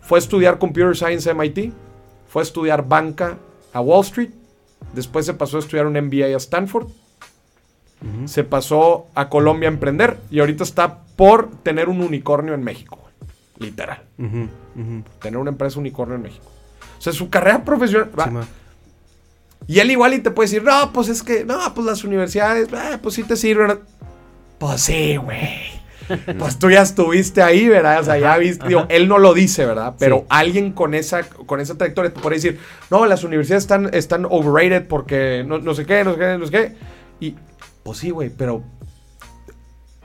[0.00, 1.72] fue a estudiar Computer Science a MIT,
[2.28, 3.38] fue a estudiar banca
[3.72, 4.30] a Wall Street,
[4.92, 6.88] después se pasó a estudiar un MBA a Stanford,
[8.26, 12.98] se pasó a Colombia a emprender y ahorita está por tener un unicornio en México,
[13.58, 14.02] literal.
[15.22, 16.44] Tener una empresa unicornio en México.
[16.98, 18.10] O sea, su carrera profesional...
[18.22, 18.30] Sí,
[19.66, 22.68] y él igual y te puede decir, no, pues es que, no, pues las universidades,
[22.74, 23.78] ah, pues sí te sirven.
[24.66, 25.58] Pues sí, güey.
[26.38, 28.00] Pues tú ya estuviste ahí, ¿verdad?
[28.00, 29.94] O sea, ya viste, digo, él no lo dice, ¿verdad?
[29.98, 30.24] Pero Sí.
[30.30, 32.58] alguien con esa, con esa trayectoria te puede decir,
[32.90, 36.46] no, las universidades están, están overrated porque no, no sé qué, no sé qué, no
[36.46, 36.72] sé qué.
[37.20, 37.34] Y,
[37.82, 38.62] pues sí, güey, pero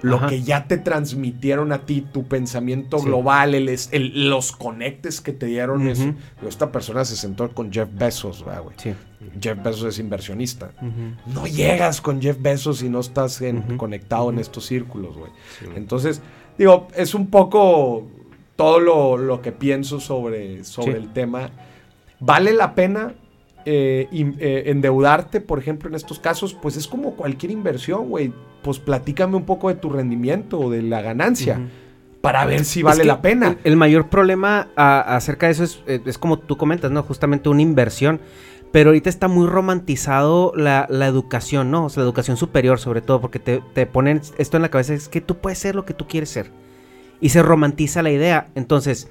[0.01, 0.27] lo Ajá.
[0.27, 3.05] que ya te transmitieron a ti, tu pensamiento Sí.
[3.05, 6.13] global, el, los conectes que te dieron, eso.
[6.47, 8.75] Esta persona se sentó con Jeff Bezos, ¿verdad, güey?
[8.77, 8.93] Sí.
[9.41, 10.71] Jeff Bezos es inversionista.
[11.25, 15.31] No llegas con Jeff Bezos si no estás en- conectado en estos círculos, güey.
[15.59, 15.65] Sí.
[15.75, 16.21] Entonces,
[16.57, 18.07] digo, es un poco
[18.55, 21.49] todo lo, lo que pienso sobre, sobre el tema.
[22.21, 23.13] ¿Vale la pena
[23.65, 26.53] eh, in- eh, endeudarte, por ejemplo, en estos casos?
[26.53, 28.33] Pues es como cualquier inversión, güey.
[28.61, 31.59] Pues platícame un poco de tu rendimiento o de la ganancia
[32.21, 33.47] para ver si Es vale que la pena.
[33.49, 37.01] El, el mayor problema a- acerca de eso es, eh, es como tú comentas, ¿no?
[37.03, 38.19] Justamente una inversión.
[38.71, 41.85] Pero ahorita está muy romantizado la, la educación, ¿no?
[41.85, 44.93] O sea, la educación superior, sobre todo, porque te, te ponen esto en la cabeza,
[44.93, 46.51] es que tú puedes ser lo que tú quieres ser.
[47.19, 48.49] Y se romantiza la idea.
[48.53, 49.07] Entonces,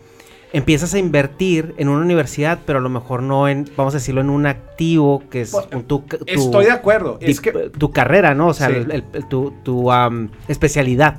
[0.53, 4.21] empiezas a invertir en una universidad, pero a lo mejor no en, vamos a decirlo,
[4.21, 7.19] en un activo que es Bueno, un- tu, tu- Estoy de acuerdo.
[7.21, 8.49] Es que tu carrera, ¿no?
[8.49, 8.75] O sea, Sí.
[8.77, 9.91] el- el- el- tu, tu,
[10.49, 11.19] especialidad.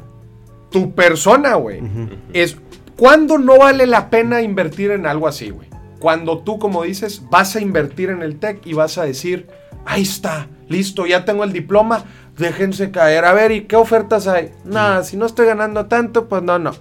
[0.72, 2.10] tu persona, güey, Ujú.
[2.32, 2.56] es
[2.96, 5.68] cuando no vale la pena invertir en algo así, güey.
[6.00, 9.48] Cuando tú, como dices, vas a invertir en el tech y vas a decir,
[9.86, 12.04] ahí está, listo, ya tengo el diploma,
[12.38, 13.26] déjense caer.
[13.26, 14.52] A ver, ¿y qué ofertas hay?
[14.64, 16.72] Nada, si no estoy ganando tanto, pues no, no.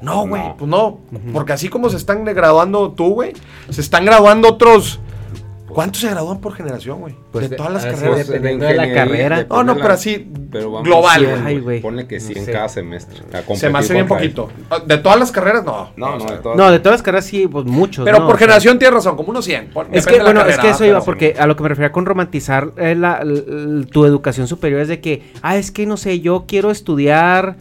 [0.00, 1.00] No, güey, pues no.
[1.32, 3.32] Porque así como se están graduando tú, güey,
[3.70, 5.00] se están graduando otros.
[5.68, 7.14] ¿Cuántos se gradúan por generación, güey?
[7.32, 8.26] Pues de de- todas las carreras.
[8.26, 9.46] dependiendo de la carrera.
[9.48, 11.46] No, no, pero así, vamos global, 100, güey.
[11.46, 11.80] Ay, güey.
[11.80, 12.52] Ponle que 100 Sí.
[12.52, 13.20] cada semestre.
[13.32, 14.50] a Se me hace bien poquito.
[14.86, 15.88] De todas las carreras, no.
[15.96, 16.58] No, no, de todas.
[16.58, 18.04] No, de todas las carreras sí, pues muchos.
[18.04, 18.26] Pero ¿no?
[18.26, 19.70] por O sea, generación tienes razón, como unos 100.
[19.70, 21.06] por- Es que, bueno, es que eso pero iba, sí.
[21.06, 23.24] porque a lo que me refería con romantizar eh, la-
[23.90, 27.56] tu educación superior es de que, ah, es que no sé, yo quiero estudiar.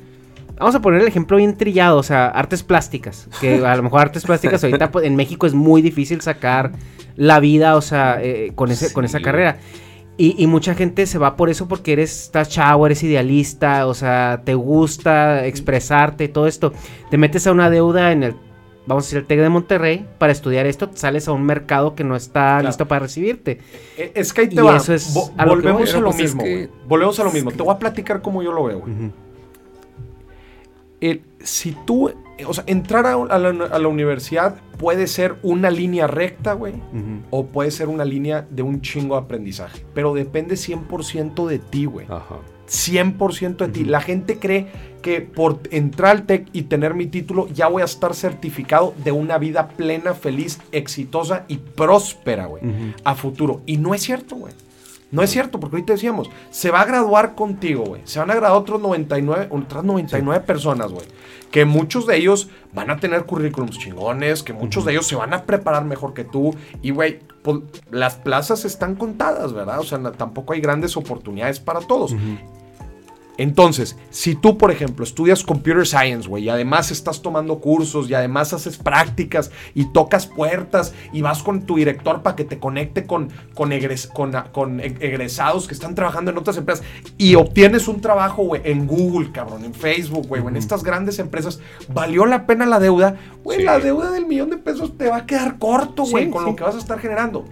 [0.61, 3.27] Vamos a poner el ejemplo bien trillado, o sea, artes plásticas.
[3.41, 6.71] Que a lo mejor artes plásticas ahorita pues, en México es muy difícil sacar
[7.17, 9.57] la vida, o sea, eh, con, ese, con esa carrera.
[10.17, 13.93] Y, y mucha gente se va por eso porque eres, estás chavo, eres idealista, o
[13.95, 16.73] sea, te gusta expresarte, todo esto.
[17.09, 18.35] Te metes a una deuda en el,
[18.85, 22.03] vamos a decir, el TEC de Monterrey para estudiar esto, sales a un mercado que
[22.03, 22.67] no está Claro.
[22.67, 23.59] listo para recibirte.
[23.97, 24.77] Eh, Es que ahí te Y va.
[24.77, 26.41] eso es Vo- a lo que volvemos a lo pues es mismo.
[26.41, 26.69] güey.
[26.87, 27.51] Volvemos a lo mismo.
[27.51, 28.93] Te voy a platicar cómo yo lo veo, güey.
[28.93, 29.11] Ujú.
[31.01, 32.11] El- si tú,
[32.47, 36.73] o sea, entrar a, a la, a la universidad puede ser una línea recta, güey.
[37.31, 39.83] O puede ser una línea de un chingo de aprendizaje.
[39.95, 42.05] Pero depende 100% de ti, güey.
[42.09, 42.37] Ajá.
[42.67, 43.83] 100% de ti.
[43.85, 44.67] La gente cree
[45.01, 49.11] que por entrar al TEC y tener mi título ya voy a estar certificado de
[49.11, 52.63] una vida plena, feliz, exitosa y próspera, güey,
[53.03, 53.61] a futuro.
[53.65, 54.53] Y no es cierto, güey.
[55.11, 58.01] No es cierto, porque ahorita decíamos, se va a graduar contigo, güey.
[58.05, 61.05] Se van a graduar otros 99, otras 99 personas, güey.
[61.51, 65.33] Que muchos de ellos van a tener currículums chingones, que muchos de ellos se van
[65.33, 66.55] a preparar mejor que tú.
[66.81, 67.59] Y, güey, pues,
[67.91, 69.79] las plazas están contadas, ¿verdad?
[69.79, 72.15] O sea, tampoco hay grandes oportunidades para todos.
[73.37, 78.13] Entonces, si tú, por ejemplo, estudias computer science, güey, y además estás tomando cursos y
[78.13, 83.07] además haces prácticas y tocas puertas y vas con tu director para que te conecte
[83.07, 86.85] con, con, egres- con, a- con e- egresados que están trabajando en otras empresas
[87.17, 91.17] y obtienes un trabajo, güey, en Google, cabrón, en Facebook, güey, o en estas grandes
[91.17, 91.59] empresas,
[91.91, 93.15] ¿valió la pena la deuda?
[93.43, 93.63] Güey, Sí.
[93.63, 96.49] la deuda del millón de pesos te va a quedar corto, güey, Sí, con sí.
[96.51, 97.45] lo que vas a estar generando.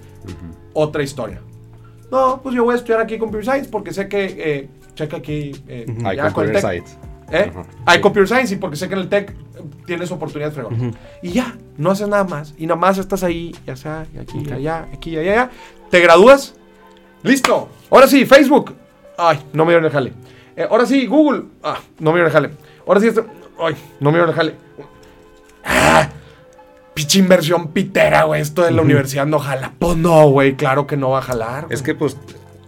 [0.74, 1.42] Otra historia.
[2.12, 5.52] No, pues yo voy a estudiar aquí Computer Science porque sé que, eh, checa aquí,
[5.68, 6.98] eh, Hay ya con el computer tech, sites.
[7.32, 7.52] ¿eh?
[7.86, 8.02] Hay Sí.
[8.02, 9.34] Computer Science y porque sé que en el Tech
[9.86, 10.96] tienes oportunidades fregonas.
[11.22, 12.54] Y ya, no haces nada más.
[12.58, 15.50] Y nada más estás ahí, ya sea, y aquí, y allá, aquí, y allá, allá.
[15.90, 16.56] Te gradúas,
[17.24, 17.70] listo.
[17.90, 18.76] Ahora sí, Facebook.
[19.18, 20.14] Ay, no me dieron el jale.
[20.56, 21.44] Eh, ahora sí, Google.
[21.64, 22.50] Ah, no me dieron el jale.
[22.88, 23.26] Ahora sí, esto.
[23.60, 24.56] Ay, no me dieron el jale.
[25.66, 26.10] Ah,
[26.94, 28.42] pinche inversión pitera, güey.
[28.42, 29.74] Esto de la universidad no jala.
[29.78, 31.68] Pues no, güey, claro que no va a jalar.
[31.70, 32.18] Es que pues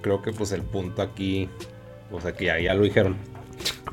[0.02, 1.50] creo que pues el punto aquí,
[2.12, 3.16] o sea que ya, ya lo dijeron.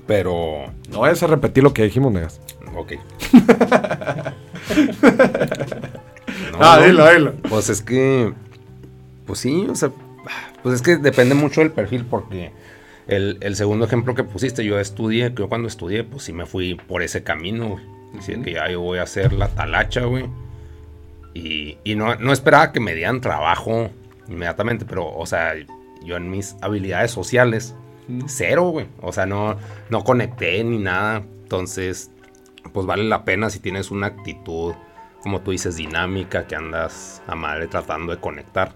[0.06, 2.40] Pero, No vayas a repetir lo que dijimos, negas.
[2.74, 2.92] ok.
[6.52, 7.32] No, Ah, no, dilo, dilo.
[7.48, 8.32] Pues es que,
[9.26, 9.90] pues sí, o sea,
[10.62, 12.52] pues es que depende mucho del perfil porque
[13.06, 16.74] el, el segundo ejemplo que pusiste, yo estudié, yo cuando estudié, pues sí me fui
[16.74, 17.84] por ese camino, güey.
[18.14, 20.26] Decía que ya yo voy a hacer la talacha, güey.
[21.34, 23.90] Y, y no, no esperaba que me dieran trabajo
[24.28, 25.52] inmediatamente, pero, o sea,
[26.04, 27.74] yo en mis habilidades sociales,
[28.26, 28.86] cero, güey.
[29.00, 29.56] O sea, no,
[29.90, 31.22] no conecté ni nada.
[31.42, 32.10] Entonces,
[32.72, 34.74] pues vale la pena si tienes una actitud,
[35.22, 38.72] como tú dices, dinámica, que andas a madre tratando de conectar.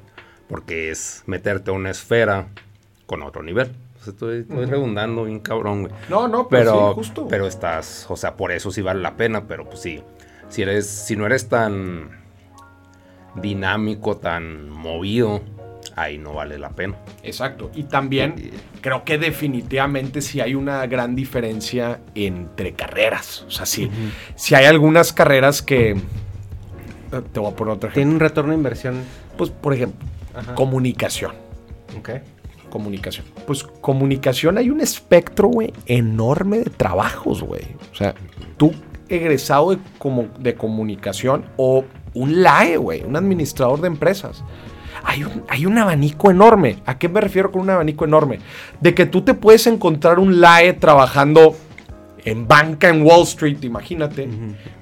[0.49, 2.49] Porque es meterte a una esfera
[3.07, 3.73] con otro nivel.
[4.01, 5.93] Sea, estoy, estoy redundando bien cabrón, güey.
[6.09, 7.29] No, no, pero, Pero, sí, justo.
[7.29, 10.03] pero estás, o sea, por eso sí vale la pena, pero pues sí,
[10.49, 12.11] si eres, si no eres tan
[13.37, 15.41] dinámico, tan movido,
[15.97, 16.97] ahí no vale la pena.
[17.23, 17.71] Exacto.
[17.75, 18.35] Y también
[18.81, 23.45] creo que definitivamente sí hay una gran diferencia entre carreras.
[23.47, 23.91] O sea, sí,
[24.37, 25.91] sí hay algunas carreras que...
[25.91, 28.97] eh, Te voy a poner otra Tiene un retorno de inversión.
[29.37, 30.55] Pues, por ejemplo, Ajá.
[30.55, 31.33] comunicación.
[31.99, 32.11] Ok.
[32.71, 33.27] Comunicación.
[33.47, 37.63] Pues comunicación hay un espectro, güey, enorme de trabajos, güey.
[37.93, 38.15] O sea,
[38.57, 38.73] tú
[39.11, 44.43] egresado de, como, de comunicación o un LAE, güey, un administrador de empresas.
[45.05, 46.79] Hay un, hay un abanico enorme.
[46.87, 48.39] ¿A qué me refiero con un abanico enorme?
[48.81, 51.57] De que tú te puedes encontrar un LAE trabajando
[52.25, 54.29] en banca en Wall Street, imagínate.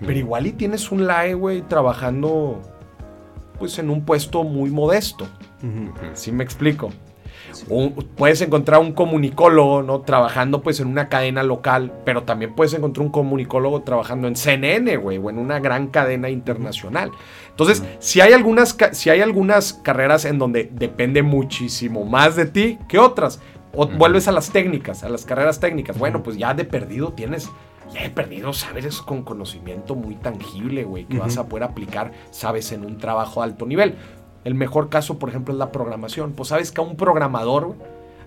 [0.01, 2.61] Pero igual y tienes un LAE, güey, trabajando
[3.59, 5.25] pues en un puesto muy modesto.
[5.63, 5.93] Ujú.
[6.15, 6.91] ¿Sí me explico?
[7.69, 10.01] Un- puedes encontrar un comunicólogo, ¿no?
[10.01, 14.97] Trabajando pues en una cadena local, pero también puedes encontrar un comunicólogo trabajando en CNN,
[14.97, 17.11] güey, o en una gran cadena internacional.
[17.51, 22.79] Entonces, si hay algunas, si hay algunas carreras en donde depende muchísimo más de ti
[22.89, 23.41] que otras,
[23.75, 27.49] o vuelves a las técnicas, a las carreras técnicas, bueno, pues ya de perdido tienes,
[27.93, 32.73] ya de perdido sabes con conocimiento muy tangible, güey, que vas a poder aplicar, sabes,
[32.73, 33.95] en un trabajo de alto nivel.
[34.45, 36.33] El mejor caso, por ejemplo, es la programación.
[36.33, 37.75] Pues sabes que a un programador,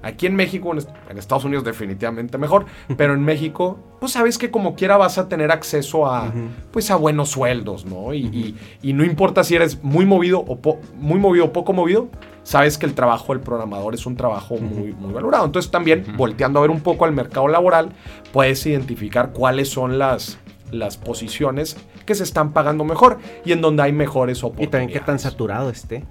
[0.02, 2.66] aquí en México, en est- en Estados Unidos definitivamente mejor,
[2.98, 6.32] pero en México, pues sabes que como quiera vas a tener acceso a,
[6.72, 8.14] pues a buenos sueldos, ¿no?
[8.14, 11.72] Y, y- y no importa si eres muy movido o po- muy movido o poco
[11.74, 12.10] movido,
[12.44, 15.46] sabes que el trabajo del programador es un trabajo muy, muy valorado.
[15.46, 17.90] Entonces también, volteando a ver un poco al mercado laboral,
[18.34, 20.38] puedes identificar cuáles son las,
[20.72, 24.72] las posiciones que se están pagando mejor y en donde hay mejores Y oportunidades.
[24.72, 26.06] también qué tan saturado esté.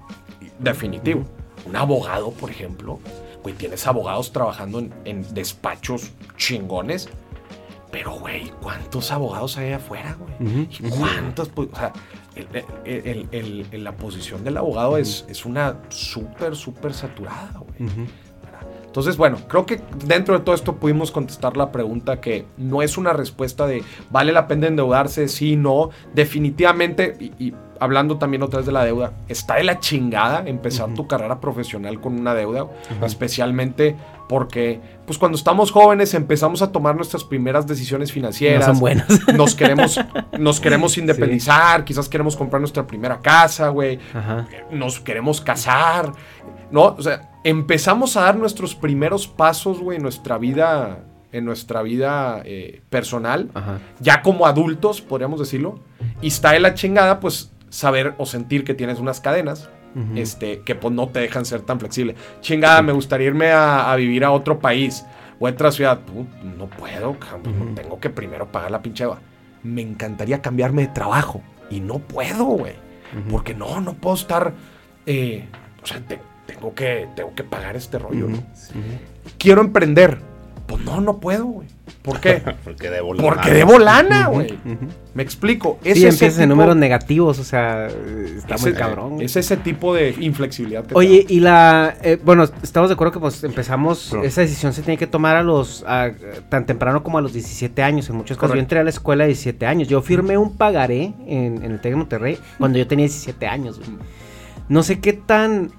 [0.59, 1.25] Definitivo.
[1.67, 2.99] Un abogado, por ejemplo,
[3.43, 7.09] güey, tienes abogados trabajando en, en despachos chingones.
[7.91, 10.67] Pero, güey, ¿cuántos abogados hay afuera, güey?
[10.71, 11.51] ¿Y cuántos?
[11.51, 11.93] pues, o sea,
[12.35, 17.53] el- el- el- el- el- la posición del abogado es, es una súper, súper saturada,
[17.61, 17.91] güey.
[18.93, 22.99] Entonces, bueno, creo que dentro de todo esto pudimos contestar la pregunta que no es
[22.99, 25.89] una respuesta de vale la pena endeudarse, sí, no.
[26.13, 30.93] Definitivamente, y, y hablando también otra vez de la deuda, está de la chingada empezar
[30.95, 32.67] tu carrera profesional con una deuda,
[33.03, 33.97] especialmente
[34.29, 38.69] porque, pues cuando estamos jóvenes empezamos a tomar nuestras primeras decisiones financieras.
[38.69, 39.09] No son buenas.
[39.35, 39.99] Nos queremos,
[40.39, 43.99] nos queremos independizar, quizás queremos comprar nuestra primera casa, güey
[44.71, 46.13] nos queremos casar,
[46.71, 46.95] ¿no?
[46.97, 52.43] O sea, empezamos a dar nuestros primeros pasos, güey, en nuestra vida, en nuestra vida
[52.45, 53.79] eh, personal, Ajá.
[54.01, 55.81] ya como adultos, podríamos decirlo,
[56.21, 59.71] y está de la chingada, pues, saber o sentir que tienes unas cadenas,
[60.15, 62.15] este, que pues no te dejan ser tan flexible.
[62.41, 65.05] Chingada, me gustaría irme a, a vivir a otro país
[65.39, 66.01] o a otra ciudad.
[66.57, 69.05] No puedo, cabrón, tengo que primero pagar la pinche.
[69.63, 72.73] Me encantaría cambiarme de trabajo y no puedo, güey.
[73.31, 74.55] Porque no, no puedo estar,
[75.05, 75.45] eh,
[75.83, 78.39] o sea, te- tengo, que, tengo que pagar este rollo, ¿no?
[79.39, 80.19] Quiero emprender.
[80.67, 81.69] Pues no, no puedo, güey.
[82.03, 82.41] ¿Por qué?
[82.65, 83.55] Porque debo la Porque lana.
[83.55, 84.59] debo lana, güey.
[85.13, 85.79] Me explico.
[85.85, 89.11] Es Sí, ese empiezas en números negativos, o sea, está es muy ese- cabrón.
[89.15, 89.27] güey.
[89.27, 91.95] Es ese tipo de inflexibilidad que Oye, y la.
[92.03, 94.15] eh, bueno, estamos de acuerdo que pues empezamos.
[94.15, 94.23] No.
[94.23, 95.85] Esa decisión se tiene que tomar a los.
[95.87, 96.13] a-
[96.49, 98.09] tan temprano como a los 17 años.
[98.09, 98.55] En muchos casos.
[98.55, 99.89] Yo entré a la escuela a 17 años.
[99.89, 103.79] Yo firmé un pagaré en, en el TEC de Monterrey cuando yo tenía 17 años.
[103.79, 103.91] güey.
[104.69, 105.71] No sé qué tan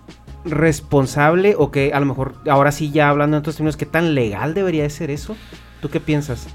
[0.45, 4.15] responsable o que a lo mejor ahora sí ya hablando en otros términos, qué tan
[4.15, 5.35] legal debería de ser eso.
[5.81, 6.47] ¿Tú qué piensas?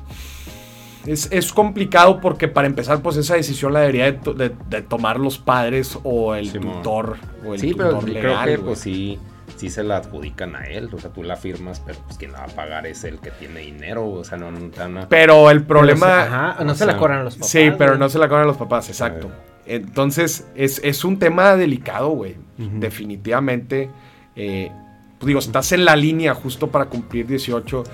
[1.06, 4.82] Es, es complicado porque para empezar, pues esa decisión la debería de, to- de- de
[4.82, 8.44] tomar los padres o el tutor o el Sí, pero tutor creo legal.
[8.46, 8.66] que güey.
[8.66, 9.18] pues sí,
[9.56, 10.90] sí se la adjudican a él.
[10.92, 13.30] O sea, tú la firmas, pero pues quien la va a pagar es el que
[13.30, 14.06] tiene dinero.
[14.06, 16.06] O sea, no, no te van a- Pero el Pero problema...
[16.06, 17.48] se- ajá, no se la sea, cobran a los papás.
[17.50, 18.00] sí, pero güey.
[18.00, 19.30] no se la cobran los papás, exacto.
[19.68, 22.36] Entonces, es, es un tema delicado, güey.
[22.56, 23.90] Definitivamente.
[24.36, 24.72] eh,
[25.18, 27.84] pues digo, estás en la línea justo para cumplir 18.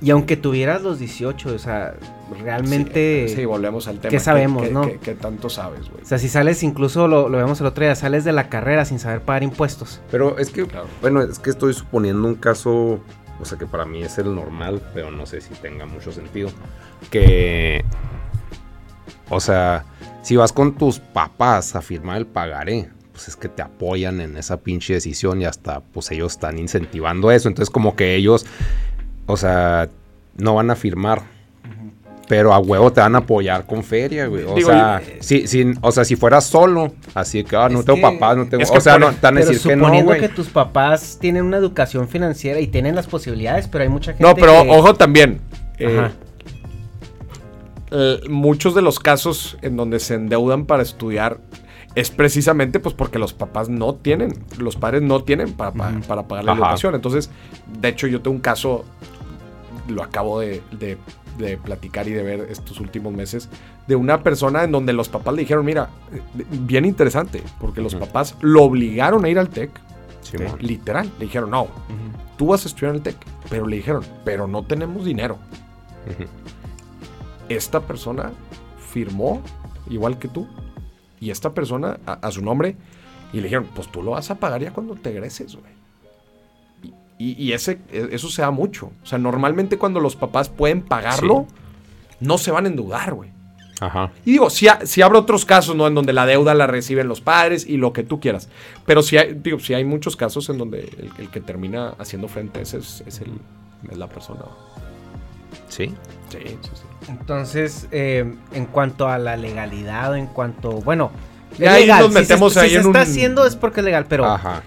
[0.00, 1.94] Y aunque tuvieras los 18, o sea,
[2.42, 3.26] realmente.
[3.28, 4.10] Sí, sí, volvemos al tema.
[4.10, 4.82] ¿qué sabemos, ¿Qué, no?
[4.82, 6.02] qué- qué tanto sabes, güey?
[6.02, 8.84] O sea, si sales, incluso lo, lo vemos el otro día, sales de la carrera
[8.84, 10.00] sin saber pagar impuestos.
[10.10, 10.86] Pero es que, Claro.
[11.02, 13.00] bueno, es que estoy suponiendo un caso,
[13.40, 16.50] o sea, que para mí es el normal, pero no sé si tenga mucho sentido.
[17.10, 17.84] Que,
[19.28, 19.84] o sea,
[20.22, 24.36] si vas con tus papás a firmar el pagaré, pues es que te apoyan en
[24.36, 27.48] esa pinche decisión y hasta, pues ellos están incentivando eso.
[27.48, 28.46] Entonces, como que ellos,
[29.26, 29.88] o sea,
[30.38, 31.22] no van a firmar.
[32.28, 34.44] Pero a huevo te van a apoyar con feria, güey.
[34.44, 37.82] O Digo, sea, y- si, si- o sea, si fueras solo, así que, ah, no
[37.82, 38.62] tengo que- papás, no tengo...
[38.62, 40.48] es que O sea, no, te van a Pero decir que no, suponiendo que tus
[40.48, 44.62] papás tienen una educación financiera y tienen las posibilidades, pero hay mucha gente No, pero
[44.62, 45.40] que- ojo también.
[45.78, 46.12] eh, Ajá.
[47.92, 51.38] Eh, muchos de los casos en donde se endeudan para estudiar
[51.94, 56.44] es precisamente pues porque los papás no tienen, los padres no tienen para, para pagar
[56.44, 56.60] la Ajá.
[56.62, 56.94] educación.
[56.94, 57.28] Entonces,
[57.80, 58.84] de hecho, yo tengo un caso,
[59.88, 60.96] lo acabo de, de-
[61.38, 63.48] de platicar y de ver estos últimos meses,
[63.86, 67.94] de una persona en donde los papás le dijeron, mira, eh, bien interesante, porque los
[67.94, 69.70] papás lo obligaron a ir al TEC,
[70.20, 70.56] Simón.
[70.60, 71.68] literal, le dijeron, no,
[72.36, 73.16] tú vas a estudiar en el TEC,
[73.48, 75.38] pero le dijeron, pero no tenemos dinero.
[77.56, 78.32] Esta persona
[78.90, 79.42] firmó
[79.88, 80.48] igual que tú.
[81.20, 82.76] Y esta persona a, a su nombre.
[83.32, 85.72] Y le dijeron, pues tú lo vas a pagar ya cuando te egreses, güey.
[87.18, 88.90] Y, ese, e- eso se da mucho.
[89.02, 91.46] O sea, normalmente cuando los papás pueden pagarlo,
[92.18, 93.30] no se van a endeudar, güey.
[93.80, 94.10] Ajá.
[94.24, 95.86] Y digo, si, ha- si habrá otros casos, ¿no?
[95.86, 98.48] En donde la deuda la reciben los padres y lo que tú quieras.
[98.86, 102.26] Pero sí hay, digo, sí hay muchos casos en donde el, el que termina haciendo
[102.26, 103.30] frente a ese es, es el,
[103.88, 104.42] es la persona.
[105.68, 105.94] Sí.
[106.30, 106.82] Sí, sí, sí.
[107.08, 111.10] Entonces, eh, en cuanto a la legalidad, o en cuanto, bueno,
[111.58, 112.00] Ya ahí legal.
[112.02, 114.62] nos Si se- si se, está un- haciendo es porque es legal, pero Ajá.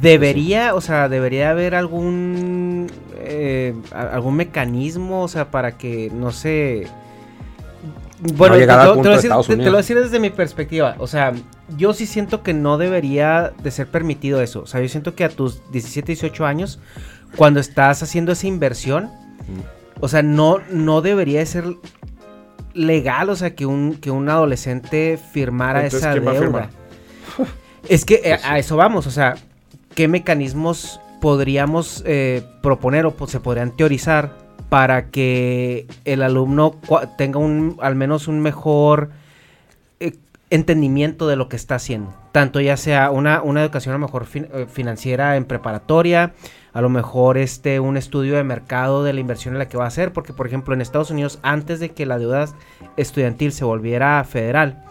[0.00, 2.90] debería, o sea, debería haber algún
[3.26, 6.86] eh, algún mecanismo, o sea, para que no sé.
[8.36, 8.66] Bueno, No te,
[9.08, 9.76] lo decir, te- te lo voy a Unidos.
[9.76, 10.94] decir desde mi perspectiva.
[10.98, 11.32] O sea,
[11.76, 14.60] yo sí siento que no debería de ser permitido eso.
[14.62, 16.78] O sea, yo siento que a tus 17, 18 años,
[17.36, 19.10] cuando estás haciendo esa inversión,
[20.00, 21.64] o sea, no, no debería de ser
[22.74, 26.44] legal, o sea, que un, que un adolescente firmara Entonces, esa ¿quién va a deuda.
[26.46, 26.68] firmar?
[27.88, 29.34] Es que eh, a eso vamos, o sea,
[29.94, 34.38] ¿qué mecanismos podríamos eh, proponer o pues, se podrían teorizar
[34.70, 36.76] para que el alumno
[37.18, 39.10] tenga un, al menos un mejor
[40.00, 40.14] eh,
[40.48, 42.14] entendimiento de lo que está haciendo?
[42.34, 46.34] Tanto ya sea una, una educación a lo mejor eh, financiera en preparatoria,
[46.72, 49.84] a lo mejor este un estudio de mercado de la inversión en la que va
[49.84, 52.48] a hacer, porque por ejemplo en Estados Unidos antes de que la deuda
[52.96, 54.82] estudiantil se volviera federal,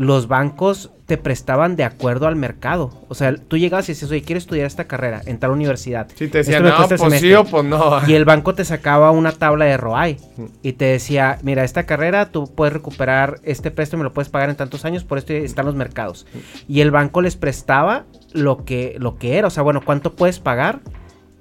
[0.00, 2.90] los bancos te prestaban de acuerdo al mercado.
[3.08, 6.08] O sea, tú llegabas y decías, oye, quiero estudiar esta carrera, en tal universidad.
[6.14, 7.36] Sí, te me no, pues sí semestre".
[7.36, 8.00] o pues no.
[8.08, 10.16] Y el banco te sacaba una tabla de ROI
[10.62, 14.48] y te decía, mira, esta carrera tú puedes recuperar este préstamo y lo puedes pagar
[14.48, 16.26] en tantos años, por esto están los mercados.
[16.66, 20.38] Y el banco les prestaba lo que, lo que era, o sea, bueno, cuánto puedes
[20.38, 20.80] pagar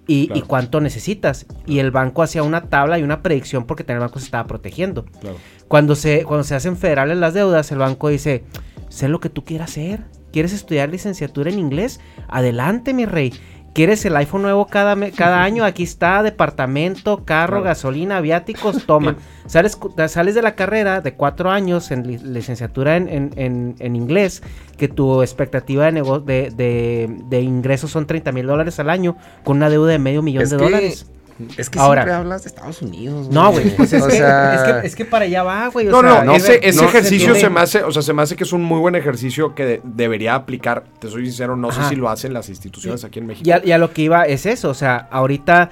[0.10, 0.39] y, Claro.
[0.39, 1.45] y cuánto necesitas.
[1.66, 4.47] Y el banco hacía una tabla y una predicción porque también el banco se estaba
[4.47, 5.05] protegiendo.
[5.05, 5.38] Claro.
[5.68, 8.43] Cuando se, cuando se hacen federales las deudas, el banco dice,
[8.89, 10.01] sé lo que tú quieras hacer.
[10.32, 11.99] ¿Quieres estudiar licenciatura en inglés?
[12.28, 13.34] Adelante, mi rey.
[13.80, 15.63] ¿Quieres el iPhone nuevo cada, cada año?
[15.63, 19.15] Aquí está, departamento, carro, gasolina, viáticos, toma.
[19.45, 23.95] Sales, sales de la carrera de cuatro años en li- licenciatura en, en- en- en
[23.95, 24.43] inglés,
[24.77, 29.15] que tu expectativa de, nego- de, de- de ingresos son 30 mil dólares al año,
[29.45, 31.09] con una deuda de medio millón Es de que- dólares.
[31.57, 33.29] Es que Ahora- siempre hablas de Estados Unidos.
[33.29, 35.87] No, güey, pues es, O que, sea, es, que, es que para allá va, güey.
[35.87, 38.13] o No, sea, no, es- ese, ese no ejercicio se, me hace, o sea, se
[38.13, 40.83] me hace que es un muy buen ejercicio que de- debería aplicar.
[40.99, 41.83] Te soy sincero, no Ajá.
[41.83, 43.47] sé si lo hacen las instituciones aquí en México.
[43.47, 45.69] Y a, y a lo que iba es eso, o sea, ahorita,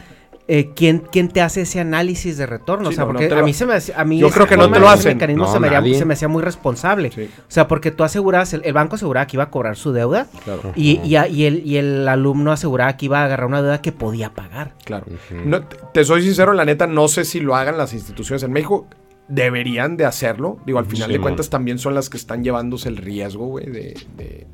[0.49, 2.85] eh, ¿quién, ¿quién te hace ese análisis de retorno?
[2.89, 4.47] Sí, o sea, no, no porque a lo- mí se me a mí Yo creo
[4.47, 5.15] que no te lo hacen.
[5.17, 7.11] mecanismo No, se, me haría- se me hacía muy responsable.
[7.11, 7.23] Sí.
[7.37, 10.27] O sea, porque tú asegurabas, el, el banco aseguraba que iba a cobrar su deuda
[10.45, 10.71] Claro.
[10.75, 13.81] y, y, a- y el, y el alumno aseguraba que iba a agarrar una deuda
[13.81, 14.75] que podía pagar.
[14.85, 15.05] Claro.
[15.29, 18.87] Te, te soy sincero, la neta, no sé si lo hagan las instituciones en México.
[19.29, 20.59] Deberían de hacerlo.
[20.65, 23.95] Digo, al final de cuentas también son las que están llevándose el riesgo, güey, de,
[24.15, 24.47] de,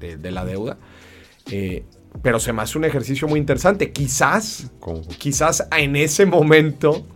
[0.00, 0.76] de- de la deuda.
[1.50, 1.84] Eh,
[2.22, 3.92] pero se me hace un ejercicio muy interesante.
[3.92, 4.70] Quizás,
[5.18, 7.06] quizás en ese momento,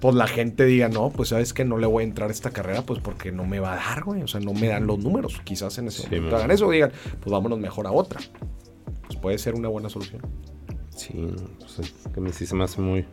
[0.00, 2.50] pues la gente diga, no, pues sabes que no le voy a entrar a esta
[2.50, 4.22] carrera, pues porque no me va a dar, güey.
[4.22, 5.40] O sea, no me dan los números.
[5.44, 6.34] Quizás en ese Sí, momento man.
[6.36, 8.20] hagan eso o digan, pues vámonos mejor a otra.
[9.06, 10.22] Pues puede ser una buena solución.
[10.96, 11.12] Sí,
[11.58, 13.04] pues es que a mí sí se me hace muy.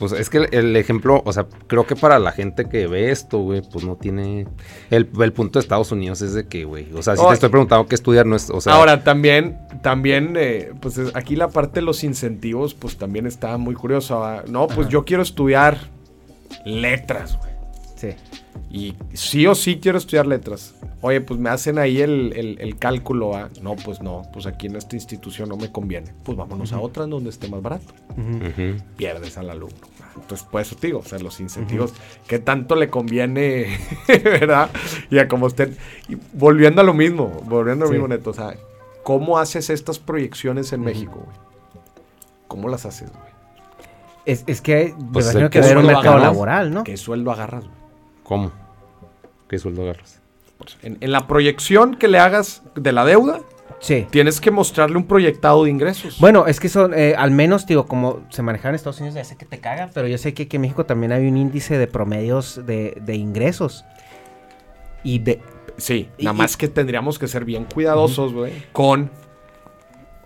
[0.00, 3.10] Pues es que el, el ejemplo, o sea, creo que para la gente que ve
[3.12, 4.48] esto, güey, pues no tiene.
[4.90, 7.50] El, el punto de Estados Unidos es de que, güey, o sea, si te estoy
[7.50, 8.50] preguntando qué estudiar, no es.
[8.50, 12.96] O sea, Ahora, también, también, eh, pues es- aquí la parte de los incentivos, pues
[12.96, 14.42] también está muy curiosa.
[14.48, 15.76] No, pues yo quiero estudiar
[16.64, 17.50] letras, güey.
[17.96, 18.08] Sí.
[18.72, 20.74] Y sí o sí quiero estudiar letras.
[21.02, 23.30] Oye, pues me hacen ahí el, el- el cálculo.
[23.30, 23.48] ¿va?
[23.62, 26.12] No, pues no, pues aquí en esta institución no me conviene.
[26.22, 27.92] Pues vámonos a otra en donde esté más barato.
[28.96, 29.74] Pierdes al alumno.
[30.14, 31.94] Entonces, por eso te digo, o sea, los incentivos,
[32.28, 33.76] ¿qué tanto le conviene,
[34.08, 34.70] verdad?
[35.10, 35.76] Y a como estén.
[36.08, 37.92] y volviendo a lo mismo, volviendo a lo Sí.
[37.94, 38.54] mismo, Neto, o sea,
[39.02, 41.36] ¿cómo haces estas proyecciones en México, güey?
[42.48, 43.30] ¿Cómo las haces, güey?
[44.26, 46.74] Es, es que me Pues, imagino el que que debe haber un mercado agarras, laboral,
[46.74, 46.84] ¿no?
[46.84, 47.76] ¿Qué sueldo agarras, güey?
[48.24, 48.52] ¿Cómo?
[49.50, 50.20] ¿Qué sueldo agarras?
[50.82, 53.40] En, en la proyección que le hagas de la deuda,
[53.80, 54.06] Sí.
[54.10, 56.18] tienes que mostrarle un proyectado de ingresos.
[56.20, 59.24] Bueno, es que son, eh, al menos, digo, como se maneja en Estados Unidos, ya
[59.24, 61.78] sé que te caga, pero yo sé que aquí en México también hay un índice
[61.78, 63.84] de promedios de, de ingresos.
[65.02, 65.40] Y de,
[65.78, 68.52] Sí, Y- nada y- más que tendríamos que ser bien cuidadosos, güey.
[68.72, 69.10] Con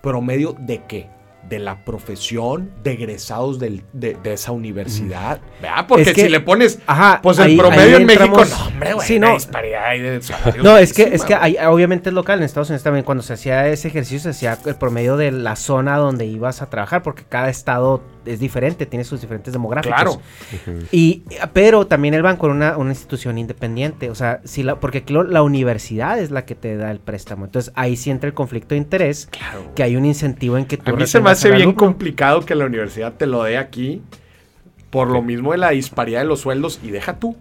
[0.02, 1.08] promedio de qué?
[1.48, 5.40] De la profesión de egresados del- de, de esa universidad.
[5.60, 5.86] ¿Verdad?
[5.86, 8.50] Porque Es que- si le pones, Ajá, pues el ahí- promedio ahí en México, entramos-
[8.50, 9.06] no, hombre, güey.
[9.06, 9.34] Sí, no.
[9.34, 10.20] disparidad de
[10.62, 13.04] No, es que, es que hay- obviamente es local en Estados Unidos también.
[13.04, 16.70] Cuando se hacía ese ejercicio, se hacía el promedio de la zona donde ibas a
[16.70, 19.94] trabajar, porque cada estado es diferente, tiene sus diferentes demográficos.
[19.96, 20.20] Claro.
[20.92, 24.08] Y, pero también el banco era una, una institución independiente.
[24.10, 27.44] O sea, si la, porque lo- la universidad es la que te da el préstamo.
[27.44, 29.72] Entonces ahí sí entra el conflicto de interés, Claro.
[29.74, 31.76] que hay un incentivo en que tú A mí se me retengas hace bien alumno.
[31.78, 34.02] complicado que la universidad te lo dé aquí.
[34.90, 37.36] Por lo mismo de la disparidad de los sueldos y deja tú.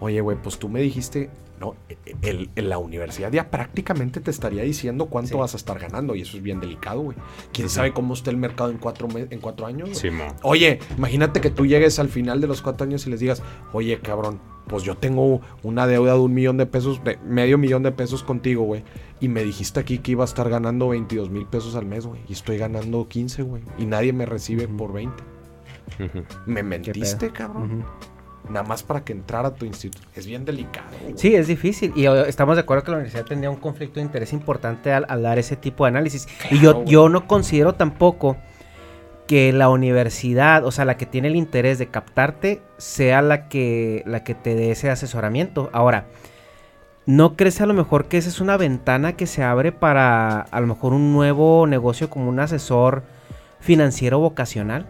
[0.00, 1.30] Oye, güey, pues tú me dijiste,
[1.60, 1.74] no,
[2.22, 5.36] el, el- la universidad ya prácticamente te estaría diciendo cuánto Sí.
[5.38, 7.16] vas a estar ganando y eso es bien delicado, güey.
[7.52, 9.90] ¿Quién sabe cómo está el mercado en cuatro, en cuatro años?
[9.98, 10.08] Sí.
[10.42, 13.42] Oye, imagínate que tú llegues al final de los cuatro años y les digas,
[13.74, 17.82] oye, cabrón, pues yo tengo una deuda de un millón de pesos, de medio millón
[17.82, 18.84] de pesos contigo, güey.
[19.20, 22.20] Y me dijiste aquí que iba a estar ganando 22 mil pesos al mes, güey.
[22.28, 23.62] Y estoy ganando 15, güey.
[23.78, 25.22] Y nadie me recibe por 20.
[25.98, 26.24] Ujú.
[26.46, 27.80] Me mentiste, cabrón.
[27.82, 28.52] Ujú.
[28.52, 30.06] Nada más para que entrara a tu instituto.
[30.14, 30.86] Es bien delicado.
[31.02, 31.14] güey.
[31.16, 31.92] Sí, es difícil.
[31.94, 35.22] Y estamos de acuerdo que la universidad tendría un conflicto de interés importante al, al
[35.22, 36.26] dar ese tipo de análisis.
[36.50, 38.36] y yo, yo no considero tampoco
[39.30, 44.02] que la universidad, o sea, la que tiene el interés de captarte, sea la que,
[44.04, 45.70] la que te dé ese asesoramiento.
[45.72, 46.06] Ahora,
[47.06, 50.60] ¿no crees a lo mejor que esa es una ventana que se abre para a
[50.60, 53.04] lo mejor un nuevo negocio como un asesor
[53.60, 54.88] financiero vocacional?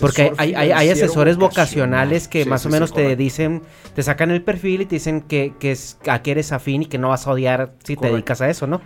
[0.00, 3.18] Porque hay, hay, asesores vocacionales que Sí, más sí, o sí, menos te correcto.
[3.18, 3.62] dicen,
[3.94, 6.86] te sacan el perfil y te dicen que, que es, a qué eres afín y
[6.86, 8.80] que no vas a odiar si te dedicas a eso, ¿no?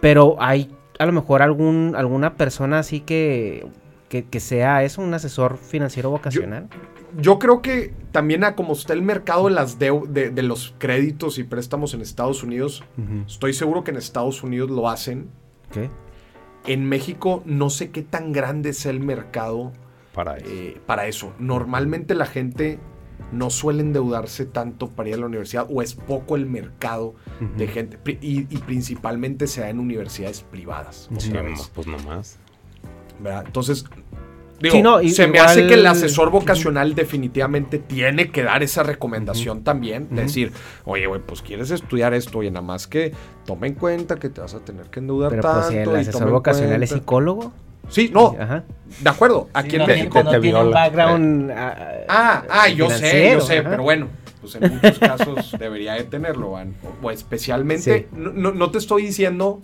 [0.00, 0.68] Pero hay
[0.98, 3.66] a lo mejor algún, alguna persona así que,
[4.08, 6.68] que, que sea eso, un asesor financiero vocacional.
[7.16, 10.74] Yo creo que también a como está el mercado de, las deu- de, de los
[10.78, 12.84] créditos y préstamos en Estados Unidos,
[13.26, 15.28] estoy seguro que en Estados Unidos lo hacen.
[15.70, 15.88] Ok.
[16.66, 19.72] En México no sé qué tan grande es el mercado
[20.12, 20.46] Para eso.
[20.50, 21.32] eh, para eso.
[21.38, 22.78] Normalmente la gente
[23.32, 27.14] no suele endeudarse tanto para ir a la universidad o es poco el mercado
[27.56, 31.08] de gente y, y principalmente se da en universidades privadas.
[31.18, 32.38] Sí, vez, pues nomás.
[33.20, 33.44] ¿verdad?
[33.46, 33.84] Entonces,
[34.60, 38.62] digo, Sí, no, y- se me hace que el asesor vocacional definitivamente tiene que dar
[38.62, 40.08] esa recomendación también.
[40.10, 40.52] De decir,
[40.84, 43.12] oye, güey, pues quieres estudiar esto, oye, nada más que
[43.44, 45.58] toma en cuenta que te vas a tener que endeudar Pero tanto.
[45.60, 47.52] pues si el y asesor vocacional es picólogo.
[47.88, 48.64] Sí, no, Ajá.
[49.00, 49.48] de acuerdo.
[49.54, 50.22] Aquí Sí, en no, México.
[50.22, 51.50] no te tiene un background.
[51.52, 53.70] ah, Ah, ah, yo sé, yo sé, ajá.
[53.70, 54.08] pero bueno,
[54.40, 56.74] pues en muchos casos debería de tenerlo, Van.
[57.02, 58.16] O, especialmente, Sí.
[58.16, 59.60] no, no- no te estoy diciendo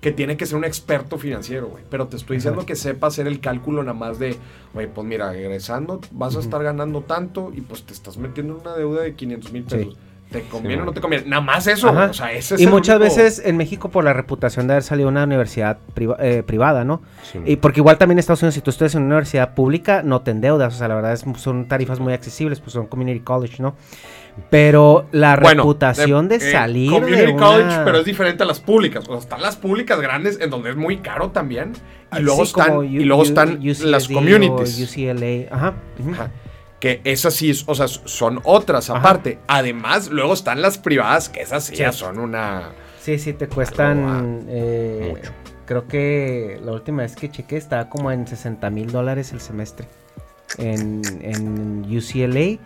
[0.00, 2.66] que tiene que ser un experto financiero, güey, pero te estoy diciendo Ajá.
[2.66, 4.36] que sepa hacer el cálculo nada más de,
[4.74, 8.60] güey, pues mira, regresando vas a estar ganando tanto y pues te estás metiendo en
[8.60, 9.96] una deuda de 500 mil Sí.
[10.34, 11.26] ¿Te conviene o no te conviene?
[11.28, 14.02] Nada más eso, o sea, ese es Y el muchas único- veces en México por
[14.04, 17.02] la reputación de haber salido de una universidad priva- eh, privada, ¿no?
[17.22, 17.38] Sí.
[17.46, 20.22] Y porque igual también en Estados Unidos, si tú estudias en una universidad pública, no
[20.22, 20.74] te endeudas.
[20.74, 23.76] O sea, la verdad es, son tarifas muy accesibles, pues son community college, ¿no?
[24.50, 28.46] Pero la Bueno, reputación de, eh, salir Community de una- college, pero es diferente a
[28.46, 29.04] las públicas.
[29.08, 31.72] O sea, están las públicas grandes en donde es muy caro también.
[32.16, 34.80] Y luego Sí, están, U- y luego U- están UCSD las communities.
[34.90, 35.54] UCLA.
[35.54, 35.74] Ajá.
[36.12, 36.30] Ajá.
[36.84, 38.98] Que esas sí, o sea, son otras Ajá.
[38.98, 39.38] aparte.
[39.46, 42.72] Además, luego están las privadas, que esas sí, ya son una.
[43.00, 44.44] Sí, sí, te cuestan.
[44.48, 45.32] eh, Mucho.
[45.64, 49.86] Creo que la última vez que chequé estaba como en 60 mil dólares el semestre
[50.58, 52.58] en, en UCLA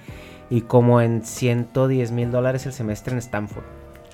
[0.51, 3.63] y como en 110 mil dólares el semestre en Stanford.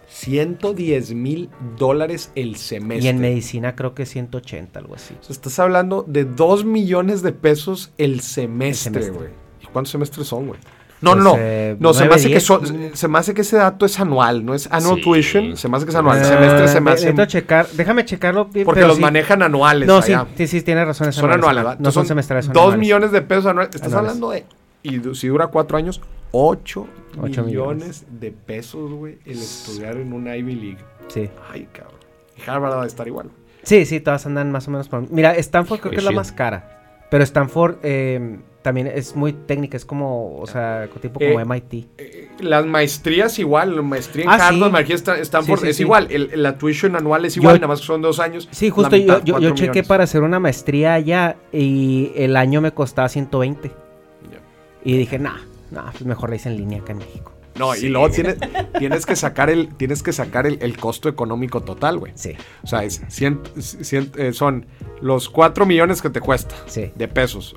[0.09, 1.49] 110 mil
[1.79, 3.07] dólares el semestre.
[3.07, 5.15] Y en medicina creo que 180, algo así.
[5.21, 9.11] O sea, estás hablando de 2 millones de pesos el semestre, semestre.
[9.17, 9.44] güey.
[9.75, 10.61] ¿Y cuántos semestres son, güey?
[11.01, 11.37] No, Pues, no, no.
[11.39, 14.55] eh, no, se me hace que se me hace que ese dato es anual, no
[14.55, 15.03] es annual Sí.
[15.03, 16.19] tuition, se me hace que es anual.
[16.21, 19.03] Eh, semestre se me hace necesito checar, déjame checarlo bien, porque pero los sí.
[19.03, 19.87] manejan anuales.
[19.87, 20.27] No, sí, allá.
[20.37, 21.09] sí, sí, tienes razón.
[21.09, 21.79] es Son anuales, ¿verdad?
[21.79, 22.81] No son semestrales, son Dos anuales.
[22.81, 23.75] millones de pesos anuales.
[23.75, 24.11] Estás Anuales.
[24.13, 24.45] hablando de.
[24.83, 26.01] Y si dura cuatro años,
[26.31, 26.87] 8
[27.21, 28.05] Ocho millones, millones.
[28.11, 30.79] de pesos, güey, el estudiar en una Ivy League.
[31.09, 31.29] Sí.
[31.53, 31.95] Ay, cabrón.
[32.37, 33.31] Y Harvard va a estar igual.
[33.63, 35.11] Sí, sí, todas andan más o menos por...
[35.11, 37.07] Mira, Stanford creo que es la más cara.
[37.11, 41.87] Pero Stanford eh, también es muy técnica, es como, o sea, tipo como Eh, MIT.
[41.99, 44.73] Eh, las maestrías igual, la maestría en Ah, Harvard, sí.
[44.73, 46.07] maestría Stanford Sí, sí, es igual.
[46.11, 48.49] El- la tuition anual es igual, Yo- nada más son dos años.
[48.53, 52.63] Sí, justo yo, mitad, yo, yo chequé para hacer una maestría allá y el año
[52.63, 53.69] me costaba 120.
[53.69, 54.39] Ya.
[54.83, 55.37] Y dije, nah,
[55.71, 57.33] nah, pues mejor la hice en línea acá en México.
[57.59, 58.37] No, y luego tienes,
[58.79, 62.13] tienes que sacar el, tienes que sacar el, el costo económico total, güey.
[62.17, 64.65] Sí, O sea, es cien- cien- eh, son
[65.03, 66.91] los 4 millones que te cuesta sí.
[66.97, 67.55] de pesos.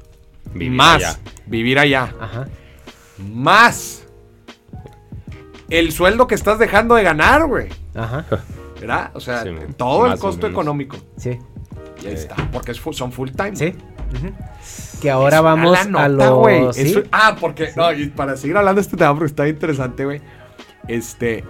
[0.60, 1.16] Vivir más allá.
[1.46, 2.14] vivir allá.
[2.20, 2.48] Ajá.
[3.18, 4.04] Más
[5.70, 7.68] el sueldo que estás dejando de ganar, güey.
[7.96, 8.26] Ajá.
[8.80, 9.12] ¿Verdad?
[9.14, 10.98] O sea, Sí, todo el costo económico.
[11.18, 11.40] Sí.
[12.04, 12.36] Y ahí está.
[12.52, 13.56] Porque es son full time.
[13.56, 13.74] Sí.
[15.02, 16.34] Que ahora Es vamos a nota, los...
[16.40, 16.74] güey.
[16.74, 16.82] ¿sí?
[16.92, 17.72] Eso- Ah, porque.
[17.76, 20.22] No, y para seguir hablando de este tema, porque está interesante, güey.
[20.88, 21.44] Este.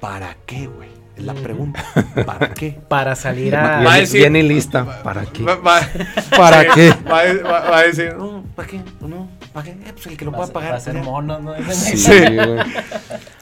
[0.00, 0.88] ¿Para qué, güey?
[1.24, 1.84] La pregunta.
[2.26, 2.78] ¿Para qué?
[2.88, 3.62] Para salir a...
[3.62, 5.02] Va a Viene, decir- viene lista.
[5.02, 5.42] ¿Para qué?
[5.42, 5.80] Va- va-
[6.36, 6.92] ¿Para qué?
[7.10, 8.80] Va, a- va- va a decir, no, ¿para qué?
[9.00, 9.70] No, ¿para qué?
[9.72, 10.80] Eh, pues el que lo pueda pagar.
[10.80, 11.02] ser ya.
[11.02, 11.54] monos, ¿no?
[11.72, 12.10] Sí, Sí.
[12.34, 12.58] güey.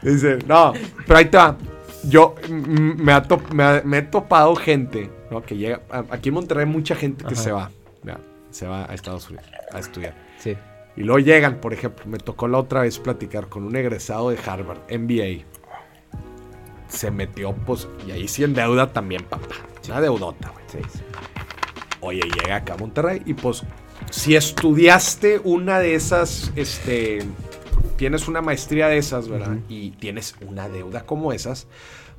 [0.02, 0.72] Dice, no,
[1.06, 1.56] pero ahí te va.
[2.04, 5.42] Yo me, ha top- me ha- me he topado gente, ¿no?
[5.42, 5.80] Que llega.
[6.10, 7.42] Aquí en Monterrey hay mucha gente que Ajá.
[7.42, 7.70] se va.
[8.04, 8.18] ¿ya?
[8.50, 10.14] se va a Estados Unidos a estudiar.
[10.38, 10.56] Sí.
[10.96, 14.38] Y luego llegan, por ejemplo, me tocó la otra vez platicar con un egresado de
[14.44, 15.44] Harvard, MBA.
[16.90, 19.46] Se metió, pues, y ahí sí en deuda también, papá.
[19.88, 20.64] Una deudota, güey.
[20.70, 21.00] Sí, sí.
[22.00, 23.62] Oye, llega acá a Monterrey y pues,
[24.10, 27.22] si estudiaste una de esas, este,
[27.96, 29.56] tienes una maestría de esas, ¿verdad?
[29.68, 31.66] Y tienes una deuda como esas,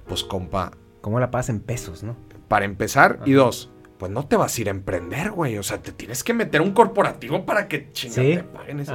[0.08, 2.16] pues, compa, ¿Cómo la pagas en pesos, no?
[2.48, 5.58] para empezar, y dos, pues no te vas a ir a emprender, güey.
[5.58, 8.36] O sea, te tienes que meter un corporativo para que chingada Sí.
[8.36, 8.92] te paguen ese.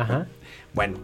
[0.74, 0.98] Bueno,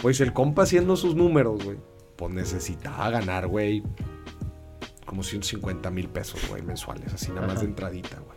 [0.00, 1.76] pues el compa haciendo sus números, güey,
[2.18, 3.82] pues necesitaba ganar, güey,
[5.06, 7.60] como 150 mil pesos, güey, mensuales, así nada más Ajá.
[7.60, 8.36] de entradita, güey.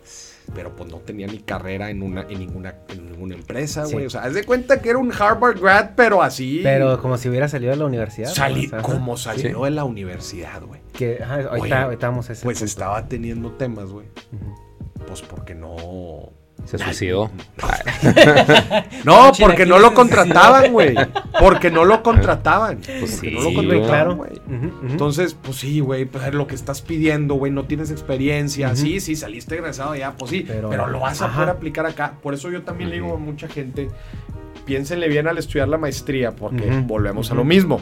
[0.56, 3.94] Pero pues no tenía ni carrera en una en ninguna, en ninguna empresa, Sí.
[3.94, 4.06] güey.
[4.06, 6.60] O sea, haz de cuenta que era un Harvard grad, pero así.
[6.64, 8.30] Pero como si hubiera salido de la universidad.
[8.30, 8.78] salí ¿no?
[8.78, 9.64] O sea, como salió Sí.
[9.66, 10.82] de la universidad, güey.
[10.94, 12.66] Que, ahorita, Oye, ahorita vamos a ese Pues punto.
[12.70, 14.08] estaba teniendo temas, güey.
[15.08, 16.30] Pues porque no.
[16.66, 17.30] Se suicidó.
[19.04, 20.96] No, porque no lo contrataban, güey.
[21.40, 22.78] Porque no lo contrataban.
[22.78, 24.16] Pues porque sí, no lo contrataban, claro.
[24.16, 24.32] güey.
[24.90, 28.76] Entonces, pues sí, güey, pues lo que estás pidiendo, güey, no tienes experiencia.
[28.76, 31.34] Sí, sí, saliste egresado ya, pues sí, pero, Pero- lo vas a ajá.
[31.36, 32.14] poder aplicar acá.
[32.22, 33.90] Por eso yo también le digo a mucha gente,
[34.66, 37.82] piénsenle bien al estudiar la maestría, porque volvemos a lo mismo.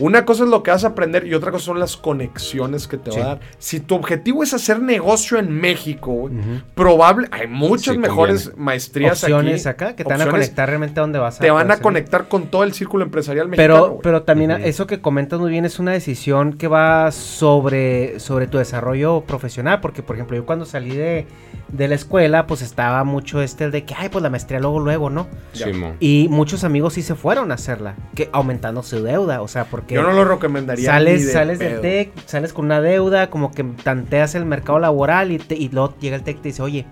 [0.00, 2.96] Una cosa es lo que vas a aprender y otra cosa son las conexiones que
[2.98, 3.18] te Sí.
[3.20, 3.40] va a dar.
[3.58, 6.32] Si tu objetivo es hacer negocio en México, Ujú.
[6.74, 8.64] probable, hay muchas Sí, mejores conviene.
[8.64, 9.84] maestrías opciones aquí.
[9.84, 12.26] acá que te van a conectar realmente a donde vas a te van a conectar
[12.26, 13.74] con todo el círculo empresarial mexicano.
[13.84, 18.46] Pero, pero también eso que comentas muy bien es una decisión que va sobre, sobre
[18.48, 19.80] tu desarrollo profesional.
[19.80, 21.26] Porque, por ejemplo, yo cuando salí de,
[21.68, 25.08] de la escuela, pues estaba mucho este de que, ay, pues la maestría luego, luego,
[25.10, 25.28] ¿no?
[25.54, 25.66] Ya.
[25.66, 25.94] Simón.
[26.14, 29.94] Y muchos amigos sí se fueron a hacerla, que aumentando su deuda, o sea, porque
[29.96, 30.86] Yo no lo recomendaría.
[30.86, 31.70] sales, de sales pedo.
[31.70, 35.70] del TEC, sales con una deuda, como que tanteas el mercado laboral y, te- y
[35.70, 36.86] luego llega el TEC y te dice, oye,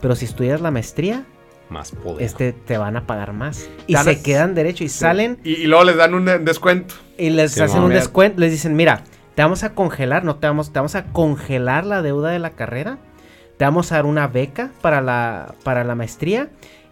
[0.00, 1.24] pero si estudias la maestría,
[1.68, 2.22] Más poder.
[2.22, 3.68] este te van a pagar más.
[3.86, 4.98] Y se quedan derecho y Sí.
[4.98, 6.94] salen Y, y luego les dan un eh, descuento.
[7.18, 9.02] y les Sí, hacen un descuento, les dicen, mira,
[9.34, 12.50] te vamos a congelar, no te vamos, te vamos a congelar la deuda de la
[12.50, 12.98] carrera,
[13.58, 16.48] te vamos a dar una beca para la, para la maestría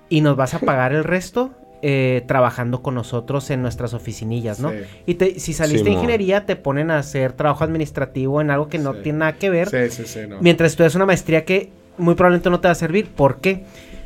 [0.08, 1.52] y nos vas a pagar el resto
[1.82, 4.70] eh, trabajando con nosotros en nuestras oficinillas, ¿no?
[4.70, 4.76] Sí.
[5.06, 8.68] Y te- si saliste Sí, de ingeniería, te ponen a hacer trabajo administrativo en algo
[8.68, 9.00] que no Sí.
[9.02, 9.68] tiene nada que ver.
[9.68, 10.20] Sí, sí, sí.
[10.28, 10.40] No.
[10.40, 13.08] Mientras estudias una maestría que muy probablemente no te va a servir.
[13.08, 13.64] ¿Por qué?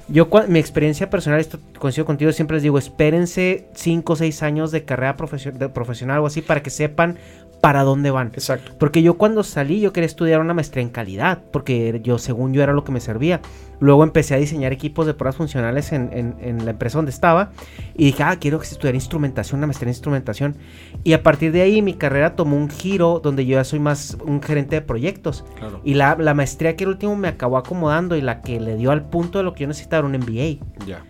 [0.08, 4.70] Yo, mi experiencia personal, esto coincido contigo, siempre les digo, espérense 5 o 6 años
[4.70, 7.16] de carrera profesio- de profesional o así para que sepan
[7.61, 8.28] para dónde van.
[8.28, 8.72] Exacto.
[8.78, 12.62] Porque yo cuando salí, yo quería estudiar una maestría en calidad, porque yo, según yo,
[12.62, 13.40] era lo que me servía.
[13.80, 17.50] Luego empecé a diseñar equipos de pruebas funcionales en, en- en la empresa donde estaba.
[17.96, 20.57] Y dije, ah, quiero estudiar instrumentación, una maestría en instrumentación.
[21.04, 24.16] Y a partir de ahí mi carrera tomó un giro donde yo ya soy más
[24.24, 25.44] un gerente de proyectos.
[25.59, 25.80] Claro.
[25.84, 28.92] Y la, la maestría que el último me acabó acomodando y la que le dio
[28.92, 30.84] al punto de lo que yo necesitaba era un MBA.
[30.86, 31.02] Ya.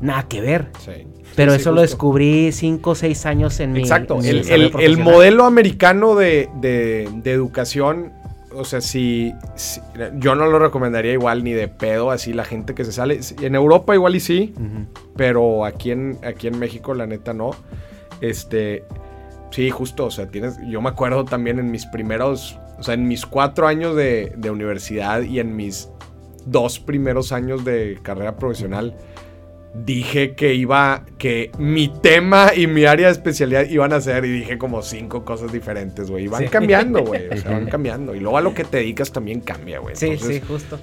[0.00, 0.68] Nada que ver.
[0.80, 1.06] Sí.
[1.36, 4.16] Pero Sí, eso lo descubrí 5 o 6 años en mi Exacto.
[4.18, 5.04] mi El, desarrollo el- el profesional.
[5.14, 8.12] modelo americano de, de- de educación,
[8.54, 9.80] o sea, si, si-
[10.18, 13.20] yo no lo recomendaría igual ni de pedo, así la gente que se sale.
[13.40, 14.54] En Europa igual y sí,
[15.16, 17.52] pero aquí en, aquí en México la neta no.
[18.20, 18.84] Este,
[19.50, 23.08] sí, justo, o sea, tienes, yo me acuerdo también en mis primeros, o sea, en
[23.08, 25.88] mis cuatro años de, de universidad y en mis
[26.44, 28.94] dos primeros años de carrera profesional,
[29.74, 34.30] dije que iba, que mi tema y mi área de especialidad iban a ser, y
[34.30, 36.48] dije como cinco cosas diferentes, güey, y van Sí.
[36.48, 39.78] cambiando, güey, o sea, van cambiando, y luego a lo que te dedicas también cambia,
[39.78, 39.96] güey.
[39.96, 40.78] Sí, Entonces, sí, justo.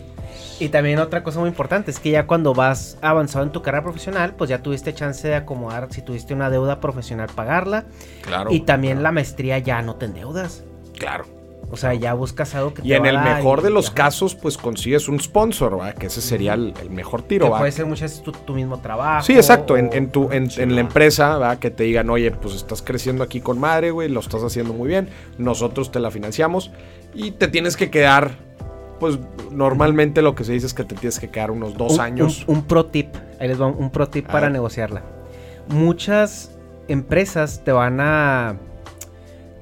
[0.60, 3.82] Y también otra cosa muy importante es que ya cuando vas avanzado en tu carrera
[3.84, 7.86] profesional, pues ya tuviste chance de acomodar, si tuviste una deuda profesional, pagarla.
[8.24, 8.52] Claro.
[8.52, 10.64] y también claro, la maestría ya no te endeudas.
[10.98, 11.26] Claro.
[11.72, 13.63] O sea, ya buscas algo que Y te en va a el dar mejor y-
[13.63, 13.95] de los ajá.
[13.95, 15.93] casos, pues consigues un sponsor, ¿va?
[15.93, 18.80] Que ese sería el, el mejor tiro, Que puede ser muchas veces tu, tu mismo
[18.80, 19.24] trabajo.
[19.24, 19.78] Sí, exacto.
[19.78, 21.59] En, o- en tu, en, Sí, en la empresa, ¿va?
[21.59, 24.88] Que te digan, oye, pues estás creciendo aquí con madre, güey, lo estás haciendo muy
[24.88, 26.72] bien, nosotros te la financiamos
[27.13, 28.32] y te tienes que quedar,
[28.99, 29.20] pues
[29.51, 32.45] normalmente lo que se dice es que te tienes que quedar unos dos un, años.
[32.47, 33.15] Un, un pro tip.
[33.39, 34.53] Ahí les va un, pro tip A para ver.
[34.53, 35.03] negociarla.
[35.67, 36.51] Muchas
[36.88, 38.57] empresas te van a.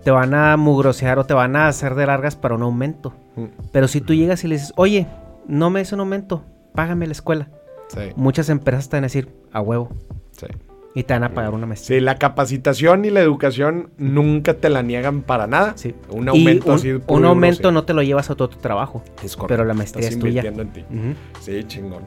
[0.07, 3.13] Te van a mugrosear o te van a hacer de largas para un aumento.
[3.35, 3.43] Mm,
[3.73, 5.05] Pero si tú llegas y le dices, oye,
[5.49, 7.49] no me des un aumento, págame la escuela.
[7.89, 9.89] Sí, Muchas empresas te van a decir, a huevo.
[10.31, 10.45] sí.
[10.95, 11.99] Y te van a pagar una maestría.
[11.99, 15.73] Sí, la capacitación y la educación nunca te la niegan para nada.
[15.75, 15.93] Sí.
[16.09, 16.91] Un Y aumento un, así.
[16.93, 17.73] un puro aumento sí.
[17.73, 19.03] no te lo llevas a todo tu trabajo.
[19.21, 19.47] Es correcto.
[19.47, 20.41] pero la maestría Estás es tuya.
[20.41, 20.85] en ti.
[21.41, 22.03] Sí, chingón.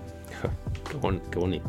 [0.91, 1.69] Qué, bon- qué bonito.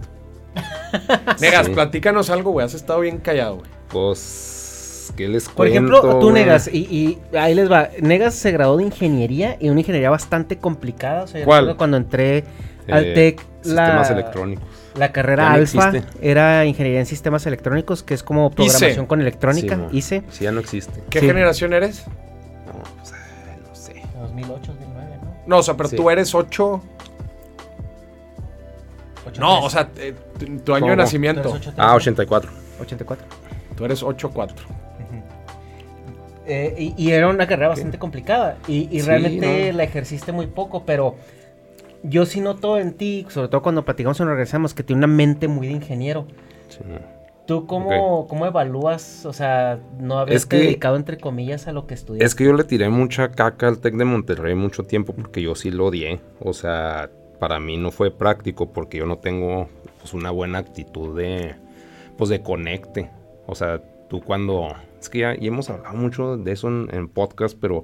[1.42, 1.74] Negas, Sí.
[1.74, 2.66] platícanos algo, güey.
[2.66, 3.70] Has estado bien callado, güey.
[3.90, 4.61] Pues,
[5.16, 6.34] ¿qué les Por cuento, ejemplo, tú güey?
[6.44, 7.90] Negas, y, y ahí les va.
[8.02, 11.24] Negas se graduó de ingeniería y una ingeniería bastante complicada.
[11.24, 11.76] O sea, yo ¿Cuál?
[11.78, 12.40] cuando entré
[12.88, 14.66] Eh, Altec, sistemas la- electrónicos.
[14.96, 19.76] La carrera no alfa era ingeniería en sistemas electrónicos, que es como programación con electrónica,
[19.76, 19.90] Sí, mo.
[19.94, 20.24] ICE.
[20.32, 21.02] Sí, ya no existe.
[21.10, 21.28] ¿Qué Sí.
[21.28, 22.04] generación eres?
[22.66, 24.02] No, pues, ay, no sé.
[24.20, 25.34] 2008, 2009, ¿no?
[25.48, 25.96] No, o sea, pero Sí.
[25.96, 26.82] tú eres 8.
[29.40, 31.58] No, o sea, eh, tu, tu año de nacimiento.
[31.78, 32.52] Ah, 84.
[32.82, 33.26] 84.
[33.78, 34.66] Tú eres 8-4.
[36.48, 38.58] Eh, y, y era una carrera bastante complicada.
[38.68, 39.78] Y, y Sí, realmente ¿no?
[39.78, 41.16] la ejerciste muy poco, pero
[42.04, 45.08] yo sí noto en ti, sobre todo cuando platicamos y nos regresamos, que tiene una
[45.08, 46.26] mente muy de ingeniero.
[46.70, 46.80] Sí.
[47.46, 51.94] ¿Tú cómo, cómo evalúas, o sea, no Es que- dedicado entre comillas a lo que
[51.96, 52.26] estudiaste?
[52.26, 55.54] Es que yo le tiré mucha caca al TEC de Monterrey mucho tiempo porque yo
[55.56, 56.22] sí lo odié.
[56.40, 59.68] O sea, para mí no fue práctico porque yo no tengo
[60.00, 61.56] pues, una buena actitud de,
[62.18, 63.10] pues, de conecte.
[63.48, 64.70] O sea, tú cuando...
[65.02, 67.84] Es que ya, ya hemos hablado mucho de eso en, en podcast, pero...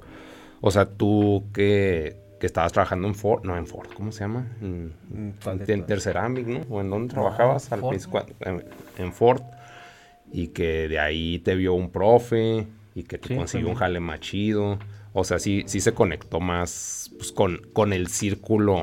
[0.60, 3.44] O sea, tú que, que estabas trabajando en Ford...
[3.44, 4.46] No, en Ford, ¿cómo se llama?
[4.60, 4.94] En,
[5.42, 5.86] ¿Cuál de en?
[5.86, 6.60] Terceramic, ¿no?
[6.68, 7.70] ¿O en dónde trabajabas?
[7.72, 8.64] Al Ford, principio, en,
[8.96, 9.42] en Ford.
[10.32, 14.00] Y que de ahí te vio un profe y que te Sí, consiguió un jale
[14.00, 14.78] más chido.
[15.12, 18.82] O sea, sí, sí se conectó más pues, con, con el círculo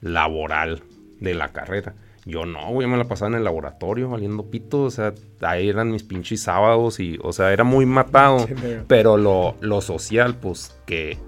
[0.00, 0.82] laboral
[1.20, 1.94] de la carrera.
[2.24, 4.84] Yo no, güey, me la pasaba en el laboratorio valiendo pito.
[4.84, 8.46] O sea, ahí eran mis pinches sábados y, o sea, era muy matado.
[8.46, 8.54] Sí,
[8.86, 11.18] pero lo, lo social, pues que,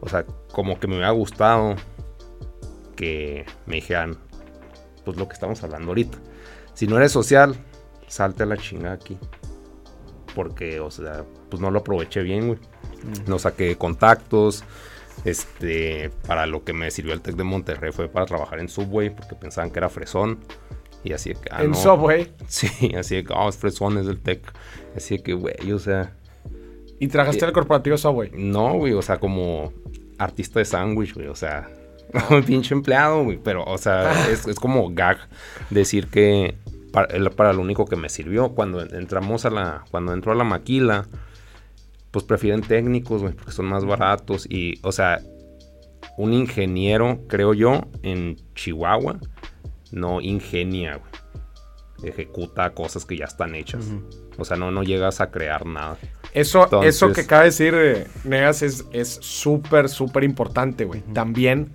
[0.00, 1.76] o sea, como que me hubiera gustado
[2.96, 4.16] que me dijeran,
[5.04, 6.18] pues lo que estamos hablando ahorita.
[6.74, 7.56] Si no eres social,
[8.06, 9.18] salte a la chinga aquí.
[10.34, 12.58] Porque, o sea, pues no lo aproveché bien, güey.
[13.26, 14.64] No saqué contactos.
[15.24, 19.10] Este, para lo que me sirvió el Tec de Monterrey fue para trabajar en Subway,
[19.10, 20.38] porque pensaban que era fresón.
[21.04, 21.76] Y así de que, ah, en no.
[21.76, 22.32] Subway.
[22.48, 24.52] Sí, así de que, oh, es fresón, es del Tec.
[24.96, 26.12] Así de que, güey, o sea,
[26.98, 28.30] Y trabajaste en el corporativo Subway.
[28.34, 29.72] no, güey, o sea, como
[30.18, 31.68] artista de sándwich, güey, o sea,
[32.46, 35.18] pinche empleado, güey, pero, o sea, es, es como gag
[35.70, 36.54] decir que
[36.92, 38.50] para, para lo único que me sirvió.
[38.50, 41.06] Cuando entramos a la, cuando entró a la maquila,
[42.12, 45.20] pues prefieren técnicos, güey, porque son más baratos y, o sea,
[46.18, 49.18] un ingeniero, creo yo, en Chihuahua,
[49.90, 51.10] no ingenia, güey.
[52.04, 53.86] Ejecuta cosas que ya están hechas.
[54.36, 55.96] O sea, no, no llegas a crear nada.
[56.34, 61.00] Eso, Entonces- eso que acaba de decir eh, Negas es es súper, súper importante, güey.
[61.14, 61.72] También,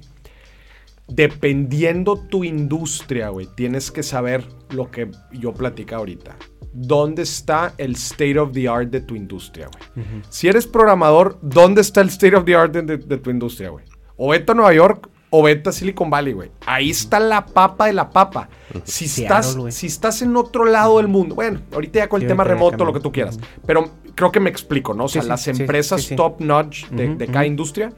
[1.07, 6.35] dependiendo tu industria, güey, tienes que saber lo que yo platica ahorita.
[6.74, 10.05] ¿Dónde está el state of the art de tu industria, güey?
[10.30, 13.70] Si eres programador, ¿dónde está el state of the art de, de- de tu industria,
[13.70, 13.86] güey?
[14.15, 16.51] O vete a Nueva York o vete a Silicon Valley, güey.
[16.65, 18.49] Ahí está la papa de la papa.
[18.86, 22.30] Si estás, si estás en otro lado del mundo, bueno, ahorita ya con el Sí,
[22.30, 23.38] tema remoto, lo que tú quieras.
[23.65, 25.05] Pero creo que me explico, ¿no?
[25.05, 27.91] O sea, Sí, sí, las empresas top notch de, cada industria,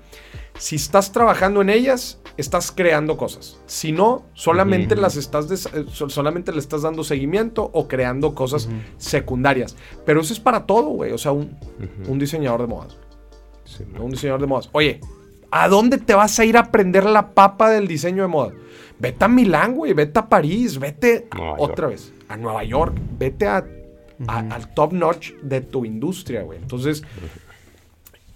[0.60, 3.57] si estás trabajando en ellas, estás creando cosas.
[3.66, 8.36] Si no, solamente las estás des- eh, so- solamente le estás dando seguimiento o creando
[8.36, 9.76] cosas secundarias.
[10.05, 11.12] Pero eso es para todo, güey.
[11.14, 11.57] O sea, un,
[12.07, 12.97] un diseñador de modas.
[13.64, 14.03] Sí, ¿no?
[14.03, 14.70] Un diseñador de modas.
[14.74, 14.99] Oye,
[15.49, 18.51] ¿a dónde te vas a ir a aprender la papa del diseño de moda?
[18.99, 19.93] Vete a Milán, güey.
[19.93, 20.78] Vete a París.
[20.78, 22.95] Vete a- otra vez a Nueva York.
[23.18, 23.66] Vete a,
[24.28, 26.60] a- al top notch de tu industria, güey.
[26.60, 27.01] Entonces,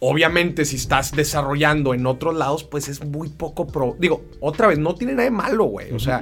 [0.06, 3.96] obviamente, si estás desarrollando en otros lados, pues es muy poco pro.
[3.98, 5.94] Digo, otra vez, no tiene nada de malo, güey.
[5.94, 6.22] O sea,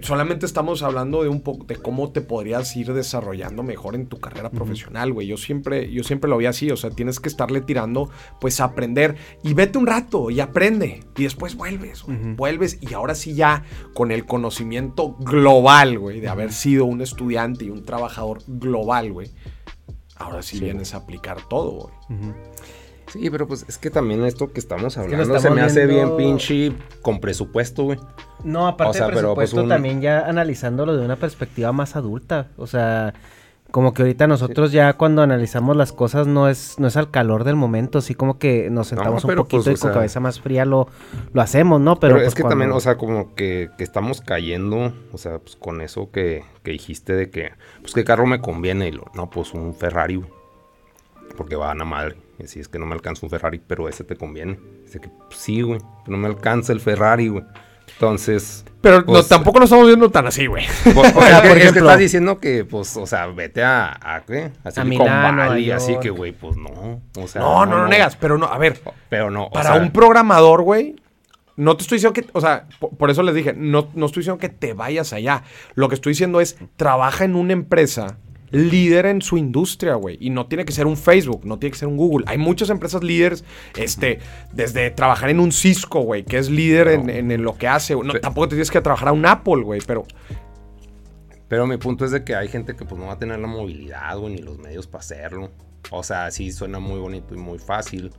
[0.00, 4.18] solamente estamos hablando de un poco de cómo te podrías ir desarrollando mejor en tu
[4.18, 5.28] carrera profesional, güey.
[5.28, 6.72] Yo siempre, yo siempre lo vi así.
[6.72, 9.14] O sea, tienes que estarle tirando, pues, a aprender.
[9.44, 11.04] Y vete un rato y aprende.
[11.16, 12.18] Y después vuelves, güey.
[12.34, 13.62] Vuelves y ahora sí ya
[13.94, 19.30] con el conocimiento global, güey, de haber sido un estudiante y un trabajador global, güey.
[20.16, 20.64] Ahora sí, Sí.
[20.64, 21.70] vienes a aplicar todo,
[22.08, 22.18] güey.
[23.12, 25.86] Sí, pero pues es que también esto que estamos que hablando se estamos me hace
[25.86, 27.98] viendo- bien pinche con presupuesto, güey.
[28.44, 31.72] No, aparte O sea, del pero, pues, presupuesto, un- también ya analizándolo de una perspectiva
[31.72, 32.48] más adulta.
[32.56, 33.14] O sea,
[33.70, 37.44] como que ahorita nosotros ya cuando analizamos las cosas no es, no es al calor
[37.44, 40.20] del momento, así como que nos sentamos un pero, poquito pues, y con sea- cabeza
[40.20, 40.88] más fría lo,
[41.32, 41.98] lo hacemos, ¿no?
[42.00, 45.18] Pero, Pero, es pues, que cuando- también, o sea, como que, que estamos cayendo, o
[45.18, 48.92] sea, pues con eso que, que dijiste de que, pues qué carro me conviene, y
[48.92, 50.22] lo, no, pues un Ferrari.
[51.36, 52.16] Porque van a madre.
[52.38, 54.58] Y así es que no me alcanza un Ferrari, pero ese te conviene.
[54.84, 57.44] Dice que pues, sí, güey, no me alcanza el Ferrari, güey.
[57.94, 60.64] Entonces, Pero no, Pues- tampoco lo estamos viendo tan así, güey.
[60.94, 63.98] o, o sea, por que- es que estás diciendo que, pues, o sea, vete a,
[64.00, 64.52] a ¿qué?
[64.62, 64.70] A
[65.32, 67.00] Valley, así que, güey, pues no.
[67.16, 68.78] O sea, No, no, no, negas, pero no, a ver,
[69.08, 70.96] Pero no, o para sea, un programador, güey,
[71.56, 74.20] no te estoy diciendo que, o sea, por, por eso les dije, no, no estoy
[74.20, 75.42] diciendo que te vayas allá.
[75.74, 78.18] Lo que estoy diciendo es, trabaja en una empresa
[78.50, 80.16] líder en su industria, güey.
[80.20, 82.24] Y no tiene que ser un Facebook, no tiene que ser un Google.
[82.28, 83.44] Hay muchas empresas líderes,
[83.76, 84.18] este,
[84.52, 87.94] desde trabajar en un Cisco, güey, que es líder en, en- en lo que hace.
[87.94, 88.12] No.
[88.14, 90.04] Tampoco te tienes que trabajar a un Apple, güey, pero
[91.48, 93.46] Pero mi punto es de que hay gente que pues no va a tener la
[93.46, 95.50] movilidad, güey, ni los medios para hacerlo.
[95.90, 98.12] O sea, sí suena muy bonito y muy fácil,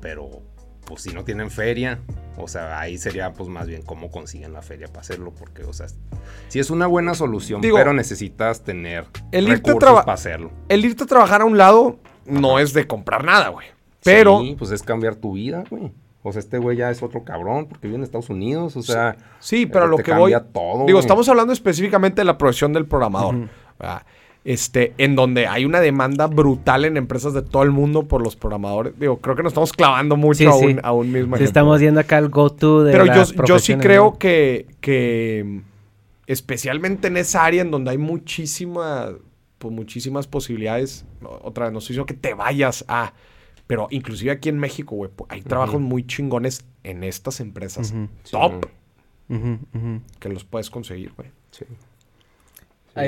[0.00, 0.42] pero
[0.88, 2.00] pues si no tienen feria,
[2.38, 5.72] o sea, ahí sería pues más bien cómo consiguen la feria para hacerlo, porque, o
[5.74, 5.86] sea,
[6.48, 10.50] sí es una buena solución, Digo, pero necesitas tener el irte a recursos para hacerlo.
[10.70, 13.66] el irte a trabajar a un lado no es de comprar nada, güey.
[14.02, 15.92] Pero Sí, pues es cambiar tu vida, güey.
[16.22, 19.16] O sea, este güey ya es otro cabrón porque vive en Estados Unidos, o sea...
[19.40, 20.32] Sí, pero eh, lo te que voy.
[20.32, 20.98] cambia todo, digo, güey.
[21.00, 23.48] estamos hablando específicamente de la profesión del programador.
[23.78, 24.02] ¿verdad?
[24.44, 28.34] Este, en donde hay una demanda brutal en empresas de todo el mundo por los
[28.34, 28.98] programadores.
[28.98, 30.64] Digo, creo que nos estamos clavando mucho Sí, a, sí.
[30.66, 31.44] un, a un mismo Si ejemplo.
[31.44, 34.18] estamos yendo acá al go-to de Pero yo, las yo sí creo ¿no?
[34.18, 35.60] que, que
[36.26, 39.10] especialmente en esa área en donde hay muchísima,
[39.58, 41.04] pues, muchísimas posibilidades,
[41.42, 43.12] otra vez, no estoy diciendo que te vayas a,
[43.66, 47.92] pero inclusive aquí en México, güey, pues, hay trabajos muy chingones en estas empresas
[48.30, 48.66] top
[50.20, 51.28] que los puedes conseguir, güey.
[51.50, 51.64] Sí.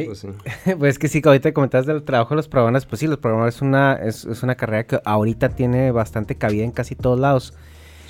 [0.06, 0.28] Pues sí.
[0.78, 3.18] pues es que sí, que ahorita comentabas del trabajo de los programadores, pues sí, los
[3.18, 7.18] programadores es una, es, es una carrera que ahorita tiene bastante cabida en casi todos
[7.18, 7.54] lados.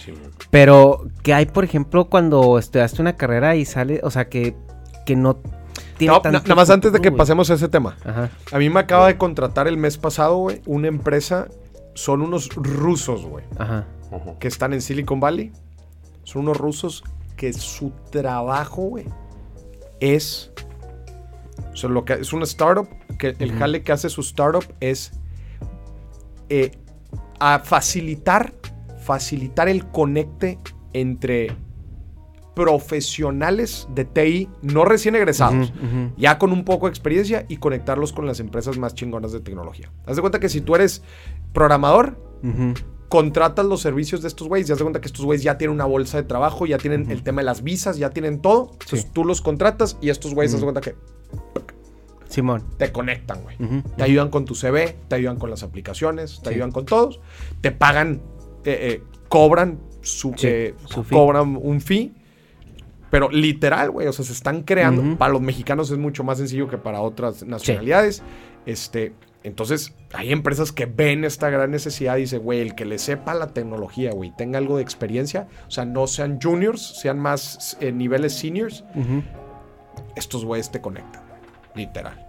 [0.05, 0.15] Sí.
[0.51, 4.55] Pero, ¿qué hay, por ejemplo, cuando estudiaste una carrera y sale, o sea, que,
[5.05, 5.41] que no
[5.99, 7.97] tiene No, nada más antes de que pasemos a ese tema.
[8.05, 8.31] Ajá.
[8.51, 11.49] A mí me acaba de contratar el mes pasado, güey, una empresa,
[11.95, 13.45] son unos rusos, güey.
[13.59, 13.87] Ajá.
[14.13, 14.39] Ajá.
[14.41, 15.53] que están en Silicon Valley.
[16.25, 17.05] Son unos rusos
[17.37, 19.07] que su trabajo, güey,
[20.01, 20.53] es.
[21.73, 22.89] O sea, lo que es una startup,
[23.19, 25.13] que el jale que hace su startup es
[26.49, 26.73] eh,
[27.39, 28.53] a facilitar,
[29.03, 30.59] facilitar el conecte
[30.93, 31.57] entre
[32.55, 35.73] profesionales de TI no recién egresados,
[36.19, 39.91] ya con un poco de experiencia y conectarlos con las empresas más chingonas de tecnología.
[40.05, 41.03] Haz de cuenta que si tú eres
[41.55, 42.19] programador,
[43.09, 45.87] contratas los servicios de estos güeyes, ya se cuenta que estos güeyes ya tienen una
[45.87, 48.73] bolsa de trabajo, ya tienen el tema de las visas, ya tienen todo.
[48.73, 50.97] Entonces tú los contratas y estos güeyes, haz de cuenta que
[52.29, 52.65] Simón.
[52.79, 53.57] te conectan, güey.
[53.59, 53.83] Ujú.
[53.97, 56.55] Te ayudan con tu CV, te ayudan con las aplicaciones, te Sí.
[56.55, 57.21] ayudan con todos.
[57.61, 58.23] Te pagan,
[58.65, 61.17] eh, eh, cobran su, Sí, eh, su fee.
[61.17, 62.15] cobran un fee.
[63.11, 65.03] Pero literal, güey, o sea, se están creando.
[65.03, 65.17] Ujú.
[65.17, 68.23] Para los mexicanos es mucho más sencillo que para otras nacionalidades.
[68.65, 69.13] Este,
[69.43, 73.35] entonces, hay empresas que ven esta gran necesidad y dicen, güey, el que le sepa
[73.35, 77.91] la tecnología, güey, tenga algo de experiencia, o sea, no sean juniors, sean más eh,
[77.91, 79.25] niveles seniors, Ujú.
[80.17, 81.23] Estos güeyes te conectan,
[81.75, 82.27] literal.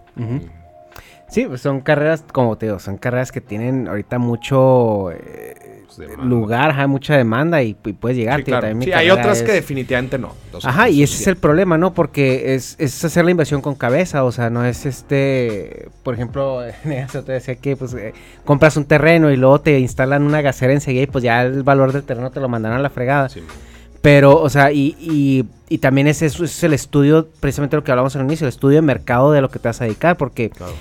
[1.28, 6.18] Sí, pues son carreras, como te digo, son carreras que tienen ahorita mucho eh, Pues,
[6.18, 8.40] lugar, ajá, mucha demanda y, y puedes llegar.
[8.40, 8.82] Sí, tío, claro.
[8.82, 10.34] Sí, hay otras que definitivamente no.
[10.62, 11.94] Ajá, y ese es el problema, ¿no?
[11.94, 16.62] Porque es, es hacer la inversión con cabeza, o sea, no es este, por ejemplo,
[16.84, 18.12] eso te decía que pues eh,
[18.44, 21.92] compras un terreno y luego te instalan una gasera enseguida y pues ya el valor
[21.92, 23.30] del terreno te lo mandaron a la fregada.
[23.30, 23.42] Sí.
[24.02, 27.92] Pero, o sea, y, y, y también es eso, es el estudio, precisamente lo que
[27.92, 30.50] hablamos al inicio, el estudio de mercado de lo que te vas a dedicar, porque
[30.50, 30.72] Claro.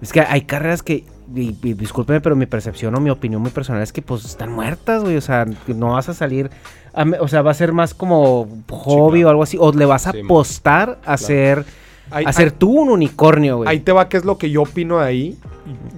[0.00, 1.04] es que hay carreras que,
[1.34, 4.52] y, y discúlpeme, pero mi percepción o mi opinión muy personal es que pues están
[4.52, 6.50] muertas, güey, o sea, que no vas a salir,
[6.94, 9.26] a o sea, va a ser más como hobby claro.
[9.26, 11.64] o algo así, o le vas a Sí, apostar a ser,
[12.12, 12.24] hay-
[12.56, 13.68] tú un unicornio, güey.
[13.68, 15.38] Ahí te va, ¿qué es lo que yo opino de ahí?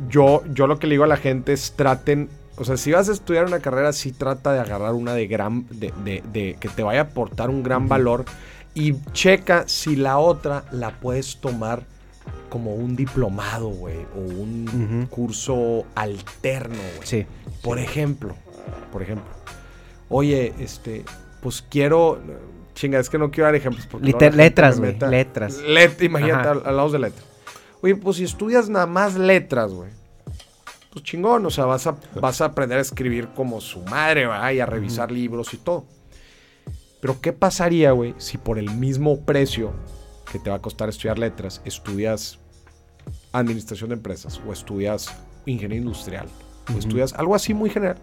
[0.08, 3.08] Yo, yo lo que le digo a la gente es traten, o sea, si vas
[3.08, 6.68] a estudiar una carrera, sí trata de agarrar una de gran, de, de- de- que
[6.68, 8.24] te vaya a aportar un gran valor
[8.74, 11.82] y checa si la otra la puedes tomar
[12.48, 17.06] como un diplomado, güey, o un curso alterno, güey.
[17.06, 17.26] Sí.
[17.62, 18.34] Por ejemplo,
[18.92, 19.24] por ejemplo,
[20.08, 21.04] oye, este,
[21.42, 22.18] pues quiero,
[22.74, 23.86] chinga, es que no quiero dar ejemplos.
[23.86, 25.58] porque Liter- letras, güey, letras.
[25.58, 26.50] Let- imagínate, Ajá.
[26.52, 27.24] al- hablamos de letras.
[27.82, 29.90] Oye, pues si estudias nada más letras, güey.
[30.90, 34.50] Pues chingón, o sea, vas a, vas a aprender a escribir como su madre, ¿verdad?
[34.50, 35.84] Y a revisar libros y todo.
[37.00, 39.72] Pero ¿qué pasaría, güey, si por el mismo precio
[40.30, 42.38] que te va a costar estudiar letras, estudias
[43.32, 45.14] administración de empresas o estudias
[45.46, 46.26] ingeniería industrial
[46.74, 47.98] o estudias algo así muy general?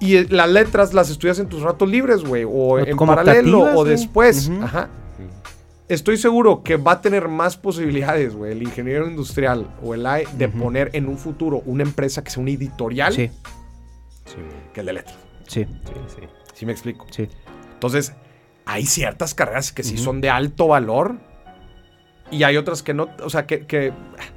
[0.00, 3.84] Y las letras las estudias en tus ratos libres, güey, o en paralelo optativas, o
[3.84, 4.50] después.
[4.62, 4.88] Ajá.
[5.88, 10.24] Estoy seguro que va a tener más posibilidades, güey, el ingeniero industrial o el AI
[10.36, 13.30] de poner en un futuro una empresa que sea una editorial Sí,
[14.26, 14.36] Sí,
[14.74, 15.16] que el de letras.
[15.46, 16.22] sí, sí, sí.
[16.52, 17.06] ¿Sí me explico?
[17.10, 17.28] sí.
[17.72, 18.12] Entonces,
[18.66, 20.02] hay ciertas carreras que sí Ujú.
[20.04, 21.16] son de alto valor
[22.30, 23.92] y hay otras que no, o sea, que, que,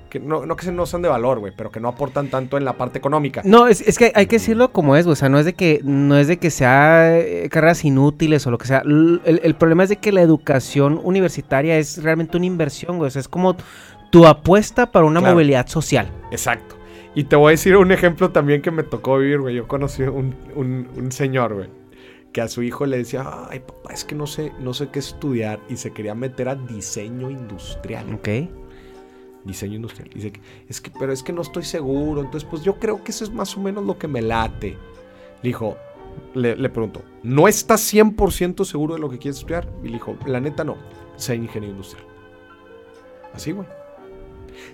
[0.09, 2.57] que no, no que se- no son de valor, güey, pero que no aportan tanto
[2.57, 3.41] en la parte económica.
[3.45, 5.13] No, es, es que hay que decirlo como es, güey.
[5.13, 8.51] O sea, no es de que, no es de que sea eh, carreras inútiles o
[8.51, 8.81] lo que sea.
[8.85, 13.07] El, el problema es de que la educación universitaria es realmente una inversión, güey.
[13.07, 13.55] O sea, es como
[14.11, 15.35] tu apuesta para una Claro.
[15.35, 16.09] movilidad social.
[16.31, 16.75] Exacto.
[17.15, 19.55] Y te voy a decir un ejemplo también que me tocó vivir, güey.
[19.55, 21.69] Yo conocí un, un, un señor, güey,
[22.31, 24.99] que a su hijo le decía, ay, papá, es que no sé, no sé qué
[24.99, 25.59] estudiar.
[25.69, 28.13] Y se quería meter a diseño industrial.
[28.13, 28.29] Ok.
[29.43, 30.09] Diseño industrial.
[30.13, 32.21] Dice, que, es que, pero es que no estoy seguro.
[32.21, 34.77] Entonces, pues yo creo que eso es más o menos lo que me late.
[35.41, 35.75] Le dijo,
[36.35, 39.67] le, le preguntó, ¿no estás 100% seguro de lo que quieres estudiar?
[39.83, 40.77] Y le dijo, la neta no,
[41.17, 42.05] sé ingeniero industrial.
[43.33, 43.67] Así, güey.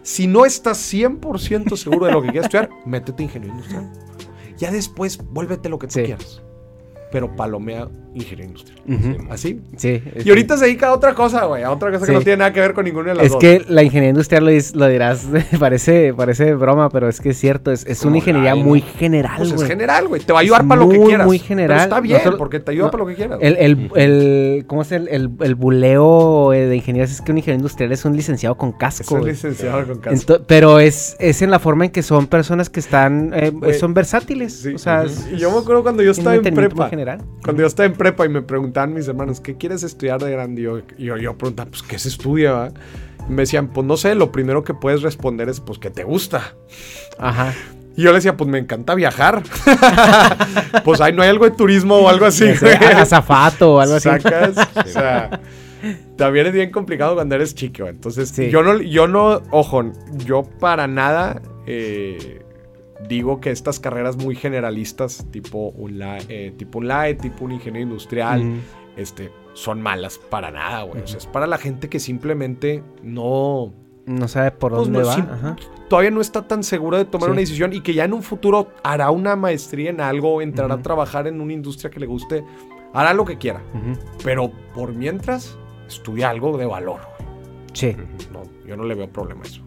[0.04, 3.92] Si no estás 100% seguro de lo que quieres estudiar, métete ingeniero industrial.
[4.58, 6.04] Ya después, vuélvete lo que tú Sí.
[6.04, 6.42] quieras.
[7.12, 8.80] Pero palomea ingeniero industrial.
[8.88, 9.32] Ujú.
[9.32, 9.62] Así.
[9.78, 10.02] Sí.
[10.16, 11.62] es- Y ahorita se dedica a otra cosa, güey.
[11.64, 12.18] A otra cosa que Sí.
[12.18, 13.40] no tiene nada que ver con ninguna de las Es dos.
[13.40, 15.28] que la ingeniería industrial lo, lo dirás,
[15.60, 19.50] parece, parece broma, pero es que es cierto, es, es una ingeniería muy general, Pues
[19.52, 19.68] es güey.
[19.68, 20.22] general, güey.
[20.22, 21.28] Te va a ayudar Es para lo que quieras.
[21.28, 21.80] muy Pero general.
[21.82, 23.40] está bien, Nosotros- porque te ayuda no, para lo que quieras.
[23.42, 27.12] El, el, el- ¿cómo es el, el, el buleo eh, de ingenieros?
[27.12, 29.34] Es que un ingeniero industrial es un licenciado con es casco, un güey.
[29.34, 30.34] licenciado con casco.
[30.34, 33.74] Ento- pero es, es en la forma en que son personas que están, eh, Güey.
[33.76, 34.54] son versátiles.
[34.54, 34.74] Sí.
[34.74, 36.90] O sea, es- Y yo me acuerdo cuando yo es estaba en prepa.
[36.98, 37.22] General.
[37.44, 40.62] Cuando yo estaba en prepa y me preguntaban mis hermanos, ¿qué quieres estudiar de grande?
[40.62, 42.52] Yo, yo, yo preguntaba, pues, ¿qué se estudia?
[42.52, 42.70] va?"
[43.30, 46.04] Y me decían, pues, no sé, lo primero que puedes responder es, pues, ¿qué te
[46.04, 46.54] gusta?
[47.20, 47.54] Ajá.
[47.96, 49.44] Y yo le decía, pues, me encanta viajar.
[50.84, 52.46] pues, ahí no hay algo de turismo o algo así,
[52.96, 54.10] azafato o algo así.
[54.10, 55.40] Sacas, o sea,
[56.16, 57.88] también es bien complicado cuando eres chico.
[57.88, 58.50] Entonces, Sí.
[58.50, 59.92] yo no, yo no, ojo,
[60.26, 62.42] yo para nada eh,
[63.08, 67.52] digo que estas carreras muy generalistas, tipo un, la- eh, tipo un LAE, tipo un
[67.52, 68.44] ingeniero industrial,
[68.96, 71.02] este, son malas para nada, güey.
[71.04, 73.74] O sea, es para la gente que simplemente no,
[74.06, 75.14] No sabe por Pues dónde no, va.
[75.16, 75.56] Ajá.
[75.90, 77.32] todavía no está tan segura de tomar Sí.
[77.32, 80.82] una decisión y que ya en un futuro hará una maestría en algo, entrará a
[80.82, 82.42] trabajar en una industria que le guste,
[82.94, 83.62] hará lo que quiera.
[84.24, 85.58] Pero por mientras,
[85.90, 87.02] estudia algo de valor.
[87.20, 87.30] güey.
[87.74, 87.96] Sí.
[88.32, 89.62] No, yo no le veo problema a eso.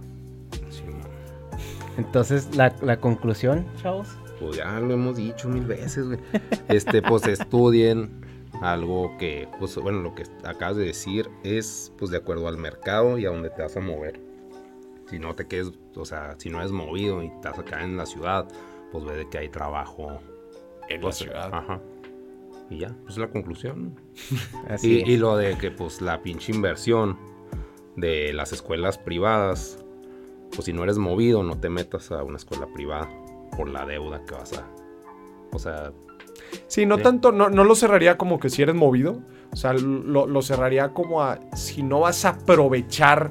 [1.97, 4.09] Entonces, la, la conclusión, chavos.
[4.38, 6.18] Pues ya lo hemos dicho mil veces, güey.
[6.68, 8.11] Este, pues estudien
[8.62, 13.18] algo que, pues bueno, lo que acabas de decir es, pues de acuerdo al mercado
[13.18, 14.20] y a dónde te vas a mover.
[15.09, 17.82] Si no te quedes, o sea, si no eres movido y te vas a quedar
[17.82, 18.47] en la ciudad,
[18.93, 20.20] pues ve de que hay trabajo.
[20.88, 21.51] En pues, la ciudad.
[21.55, 21.80] Ajá.
[22.70, 24.01] Y ya, pues la conclusión.
[24.68, 25.09] Así Y, es.
[25.09, 27.18] y lo de que pues la pinche inversión
[27.97, 29.80] de las escuelas privadas,
[30.55, 33.09] pues si no eres movido, no te metas a una escuela privada
[33.57, 34.66] por la deuda que vas a...
[35.53, 35.92] O sea,
[36.66, 37.03] Sí, no Sí.
[37.05, 39.20] tanto, no, no lo cerraría como que si eres movido.
[39.53, 43.30] O sea, lo, lo cerraría como a si no vas a aprovechar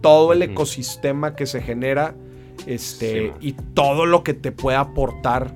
[0.00, 2.14] todo el ecosistema que se genera
[2.66, 5.54] este, Sí, y todo lo que te puede aportar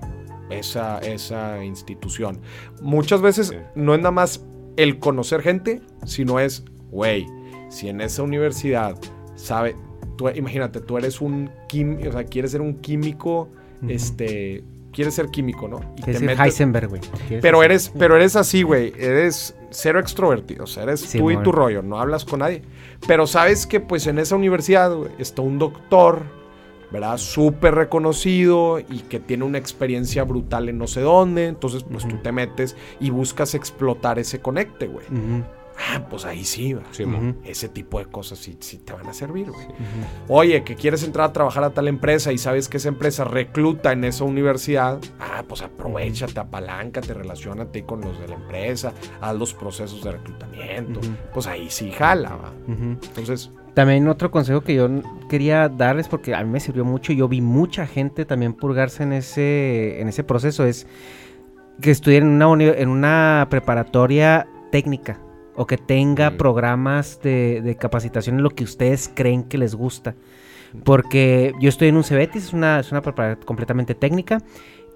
[0.50, 2.40] esa, esa institución.
[2.82, 3.56] Muchas veces Sí.
[3.74, 4.44] no es nada más
[4.76, 7.26] el conocer gente, sino es, güey,
[7.70, 8.98] si en esa universidad
[9.36, 9.74] sabe,
[10.20, 13.48] tú, imagínate, tú eres un químico, o sea, quieres ser un químico,
[13.88, 14.62] este,
[14.92, 15.80] quieres ser químico, ¿no?
[15.96, 17.00] Y decir Heisenberg, güey.
[17.00, 18.92] ¿Quieres pero eres, pero eres así, güey.
[18.98, 20.64] Eres cero extrovertido.
[20.64, 21.80] O sea, eres Sí, tú y tu rollo.
[21.80, 22.60] No hablas con nadie.
[23.06, 26.24] Pero sabes que, pues, en esa universidad güey, está un doctor,
[26.92, 27.16] ¿verdad?
[27.16, 31.46] Súper reconocido y que tiene una experiencia brutal en no sé dónde.
[31.46, 35.06] Entonces, pues, tú te metes y buscas explotar ese conecte, güey.
[35.06, 35.44] Ujú,
[35.88, 37.04] Ah, pues ahí sí, sí,
[37.44, 39.66] Ese tipo de cosas sí, sí te van a servir, güey.
[40.28, 43.92] Oye, que quieres entrar a trabajar a tal empresa y sabes que esa empresa recluta
[43.92, 49.54] en esa universidad, ah, pues aprovechate, apaláncate, relacionate con los de la empresa, haz los
[49.54, 51.00] procesos de reclutamiento.
[51.32, 52.52] Pues ahí sí jala, va.
[52.68, 54.88] Entonces, También otro consejo que yo
[55.28, 59.14] quería darles, porque a mí me sirvió mucho, yo vi mucha gente también purgarse en
[59.14, 60.86] ese, en ese proceso, es
[61.80, 65.18] que estudien en una, en una preparatoria técnica
[65.60, 66.36] o que tenga Mm.
[66.38, 70.14] programas de, de capacitación en lo que ustedes creen que les gusta.
[70.84, 74.38] Porque yo estoy en un Cebetis, es una, es una preparatoria completamente técnica,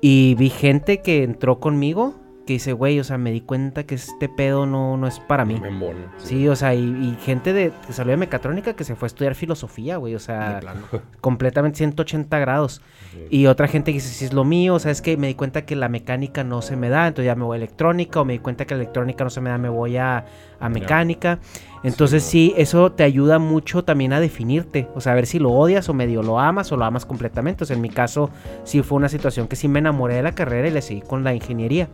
[0.01, 2.15] y vi gente que entró conmigo
[2.47, 5.47] que dice, güey, o sea, me di cuenta que este pedo no, no es para
[5.47, 5.59] mí.
[5.59, 5.71] Me
[6.19, 9.09] Sí, o sea, y, y gente de, que salió de mecatrónica que se fue a
[9.09, 10.61] estudiar filosofía, güey, o sea,
[11.23, 12.83] completamente 180 grados.
[13.13, 13.27] Sí.
[13.31, 15.35] Y otra gente que dice, si es lo mío, o sea, es que me di
[15.35, 18.25] cuenta que la mecánica no se me da, entonces ya me voy a electrónica, o
[18.27, 20.27] me di cuenta que la electrónica no se me da, me voy a,
[20.61, 21.39] a mecánica.
[21.83, 25.39] Entonces Sí, sí, eso te ayuda mucho también a definirte, o sea, a ver si
[25.39, 27.65] lo odias o medio lo amas o lo amas completamente.
[27.65, 28.31] O sea, en mi caso
[28.65, 31.25] sí fue una situación que sí me enamoré de la carrera y le seguí con
[31.25, 31.89] la ingeniería.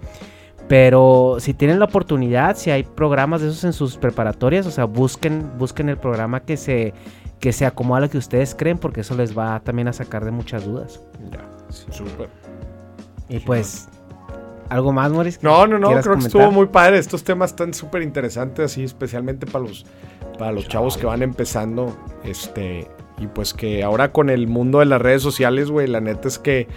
[0.69, 4.85] Pero si tienen la oportunidad, si hay programas de esos en sus preparatorias, o sea,
[4.85, 6.95] busquen, busquen el programa que se,
[7.41, 10.25] que se acomoda a lo que ustedes creen, porque eso les va también a sacar
[10.25, 11.03] de muchas dudas.
[11.33, 12.29] Ya, súper.
[13.29, 13.89] Y pues,
[14.71, 15.43] ¿algo más, Moris?
[15.43, 16.99] No, no, no, creo ¿Quieras que estuvo muy padre.
[16.99, 19.85] Estos temas están súper interesantes, así, especialmente para los,
[20.39, 21.97] para los chavos que van empezando.
[22.25, 26.27] Este, Y pues que ahora con el mundo de las redes sociales, güey, la neta
[26.29, 26.69] es que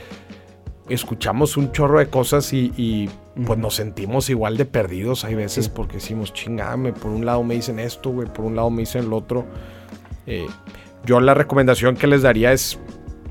[0.90, 3.10] escuchamos un chorro de cosas y, y,
[3.46, 5.24] pues nos sentimos igual de perdidos.
[5.24, 5.72] Hay veces Sí.
[5.74, 9.06] porque decimos, chingame, por un lado me dicen esto, güey, por un lado me dicen
[9.06, 9.46] el otro.
[10.28, 10.46] Eh,
[11.06, 12.78] yo la recomendación que les daría es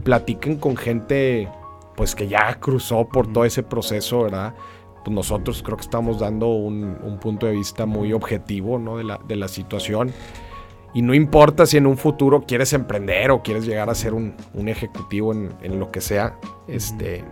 [0.05, 1.49] platiquen con gente
[2.03, 4.57] pues que ya cruzó por todo ese proceso, ¿verdad?
[5.05, 8.97] Pues nosotros creo que estamos dando un, un punto de vista muy objetivo, ¿no?
[8.97, 10.13] De la, de la situación.
[10.95, 14.35] Y no importa si en un futuro quieres emprender o quieres llegar a ser un,
[14.53, 17.25] un ejecutivo en, en lo que sea, este,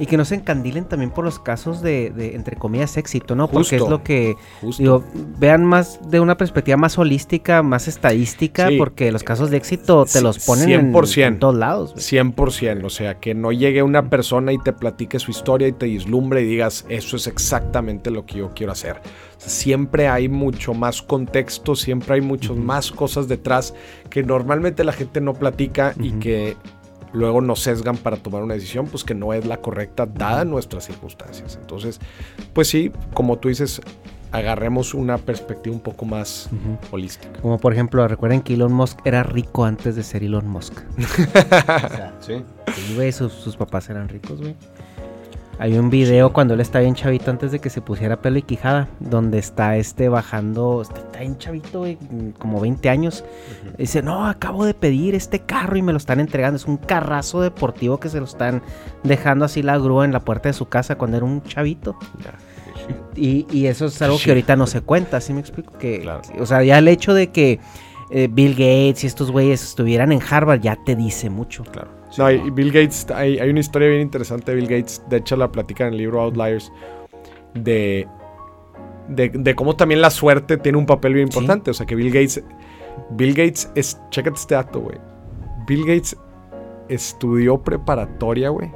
[0.00, 3.48] Y que no se encandilen también por los casos de, de, entre comillas, éxito, ¿no?
[3.48, 4.82] Porque es lo que, justo.
[4.82, 5.04] digo,
[5.38, 8.78] vean más de una perspectiva más holística, más estadística, Sí.
[8.78, 11.26] porque los casos de éxito te los ponen en, 100%.
[11.26, 11.92] en todos lados.
[11.92, 12.02] güey.
[12.02, 15.84] 100%, o sea, que no llegue una persona y te platique su historia y te
[15.86, 18.96] dislumbre y digas, eso es exactamente lo que yo quiero hacer.
[19.36, 23.74] O sea, siempre hay mucho más contexto, siempre hay muchas más cosas detrás
[24.08, 26.56] que normalmente la gente no platica y que
[27.12, 30.84] luego nos sesgan para tomar una decisión, pues que no es la correcta dada nuestras
[30.86, 31.58] circunstancias.
[31.60, 32.00] Entonces,
[32.52, 33.80] pues sí, como tú dices,
[34.32, 36.48] agarremos una perspectiva un poco más
[36.92, 37.40] holística.
[37.40, 40.74] Como por ejemplo, recuerden que Elon Musk era rico antes de ser Elon Musk.
[40.98, 42.44] O sea, Sí.
[42.74, 44.54] sí, güey, sus, sus papás eran ricos, güey.
[45.60, 48.42] Hay un video cuando él está bien chavito antes de que se pusiera pelo y
[48.42, 51.98] quijada, donde está este bajando, está, bien chavito, güey,
[52.38, 53.26] como 20 años.
[53.76, 56.56] Dice, no, acabo de pedir este carro y me lo están entregando.
[56.56, 58.62] Es un carrazo deportivo que se lo están
[59.02, 61.94] dejando así la grúa en la puerta de su casa cuando era un chavito.
[63.14, 65.76] Y, y eso es algo que ahorita no se cuenta, ¿sí me explico?
[65.76, 66.22] Que, Claro.
[66.38, 67.60] O sea, ya el hecho de que
[68.10, 71.64] eh, Bill Gates y estos güeyes estuvieran en Harvard ya te dice mucho.
[71.64, 71.99] Claro.
[72.18, 75.36] No, y Bill Gates, hay, hay una historia bien interesante de Bill Gates, de hecho
[75.36, 76.72] la platican en el libro Outliers,
[77.54, 78.06] de,
[79.08, 81.38] de, de cómo también la suerte tiene un papel bien Sí.
[81.38, 81.70] importante.
[81.70, 82.42] O sea que Bill Gates,
[83.10, 84.98] Bill Gates, es, chécate este dato, güey.
[85.66, 86.16] Bill Gates
[86.88, 88.70] estudió preparatoria, güey.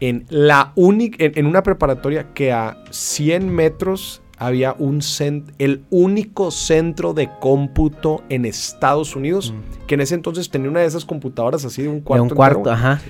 [0.00, 5.82] En la única, en, en una preparatoria que a 100 metros había un cent- el
[5.90, 9.52] único centro de cómputo en Estados Unidos,
[9.86, 12.24] que en ese entonces tenía una de esas computadoras así de un cuarto.
[12.24, 13.00] de un cuarto, entero, ajá.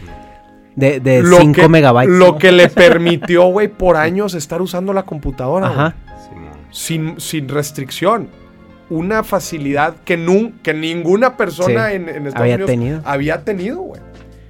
[0.77, 2.15] De, de Lo 5 que- megabytes.
[2.17, 2.39] Lo ¿no?
[2.39, 5.67] que le permitió, güey, por años estar usando la computadora.
[5.67, 5.95] Ajá.
[6.71, 8.29] Sin, sin restricción.
[8.91, 13.01] Una facilidad que, nun- que ninguna persona Sí, en, en Estados había Unidos tenido.
[13.05, 14.01] había tenido, güey.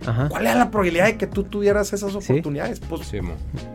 [0.07, 0.29] Ajá.
[0.29, 2.33] ¿Cuál era la probabilidad de que tú tuvieras esas Sí.
[2.33, 2.81] oportunidades?
[2.81, 3.35] Pues Simón.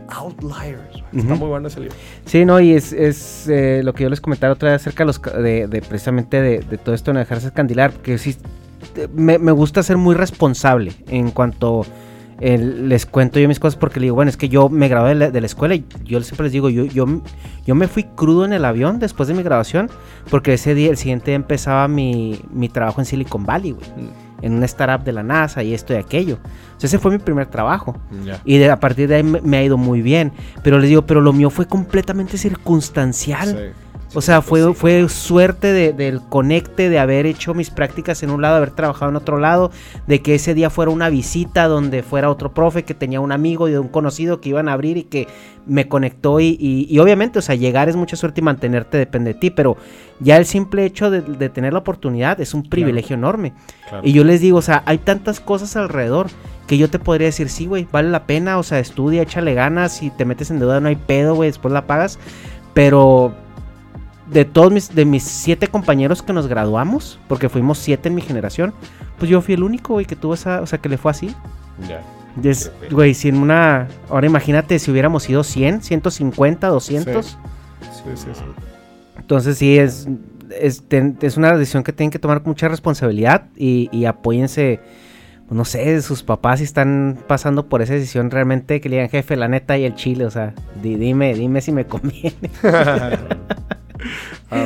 [0.10, 1.04] Outliers.
[1.14, 1.96] Está muy bueno ese libro.
[2.26, 5.06] Sí, no, y es, es eh, lo que yo les comentaba otra vez acerca de,
[5.08, 8.36] los, de, de precisamente de, de todo esto no dejarse escandilar, porque sí,
[8.96, 11.86] eh, me, me gusta ser muy responsable en cuanto
[12.40, 15.10] eh, les cuento yo mis cosas, porque le digo, bueno, es que yo me gradué
[15.10, 17.06] de la, de la escuela y yo siempre les digo, yo, yo,
[17.66, 19.90] yo me fui crudo en el avión después de mi graduación,
[20.30, 23.86] porque ese día, el siguiente día empezaba mi, mi trabajo en Silicon Valley, güey,
[24.44, 26.38] en una startup de la NASA y esto y aquello.
[26.78, 27.98] O sea, ese fue mi primer trabajo.
[28.46, 30.34] Y de, a partir de ahí me, me ha ido muy bien.
[30.62, 33.50] Pero les digo, pero lo mío fue completamente circunstancial.
[33.50, 33.83] Sí.
[34.16, 38.42] O sea, fue, fue suerte de- del conecte, de haber hecho mis prácticas en un
[38.44, 39.72] lado, haber trabajado en otro lado,
[40.06, 43.68] de que ese día fuera una visita donde fuera otro profe que tenía un amigo
[43.68, 45.28] y de un conocido que iban a abrir y que
[45.66, 49.34] me conectó y, y- y obviamente, o sea, llegar es mucha suerte y mantenerte depende
[49.34, 49.78] de ti, pero
[50.20, 53.54] ya el simple hecho de, de tener la oportunidad es un privilegio enorme.
[53.90, 54.06] Claro.
[54.06, 56.28] Y yo les digo, o sea, hay tantas cosas alrededor
[56.68, 59.98] que yo te podría decir, sí, güey, vale la pena, o sea, estudia, échale ganas,
[59.98, 62.20] si te metes en deuda no hay pedo, güey, después la pagas,
[62.74, 63.34] pero
[64.32, 68.22] de todos mis, de mis siete compañeros que nos graduamos, porque fuimos siete en mi
[68.22, 68.74] generación,
[69.18, 71.34] pues yo fui el único, güey, que tuvo esa, o sea, que le fue así.
[71.88, 72.02] Ya.
[72.90, 77.26] Güey, si en una, ahora imagínate si hubiéramos sido 100, 150, 200.
[77.26, 77.36] Sí.
[77.82, 78.42] Sí, sí, sí.
[79.18, 80.08] Entonces sí, es,
[80.60, 80.84] es,
[81.22, 84.80] es una decisión que tienen que tomar con mucha responsabilidad y, y apóyense,
[85.48, 89.10] pues, no sé, sus papás si están pasando por esa decisión realmente que le digan
[89.10, 92.34] jefe, la neta y el chile, o sea, di- dime, dime si me conviene.
[94.52, 94.66] Ah.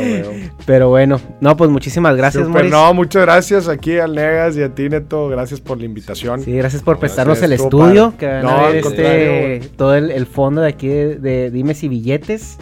[0.66, 2.72] Pero bueno, no, pues muchísimas gracias, Súper, Moris.
[2.72, 5.30] no, muchas gracias aquí al Negas y a ti, Neto.
[5.30, 6.42] Gracias por la invitación.
[6.42, 8.18] Sí, gracias por No, prestarnos gracias, el estudio, padre.
[8.18, 11.84] que van No, a ver este, todo el, el fondo de aquí de, de Dimes
[11.84, 12.58] y Billetes.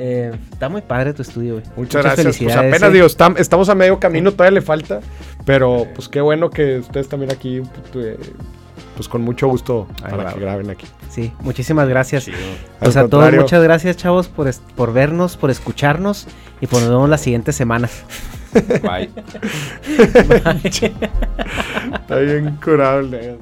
[0.00, 1.64] Eh, está muy padre tu estudio, güey.
[1.76, 2.38] Muchas, gracias.
[2.38, 2.90] Pues apenas eh.
[2.92, 5.00] digo, estam- estamos a medio camino, todavía le falta.
[5.44, 7.62] Pero pues qué bueno que ustedes también aquí,
[8.98, 10.84] pues con mucho gusto para que graben aquí.
[11.08, 12.24] Sí, muchísimas gracias.
[12.24, 12.36] Chido.
[12.80, 16.26] Pues a todos, muchas gracias, chavos, por, es- por vernos, por escucharnos
[16.60, 17.88] y pues nos vemos la siguiente semana.
[18.82, 19.08] Bye.
[20.64, 23.36] Está bien curado el Negas.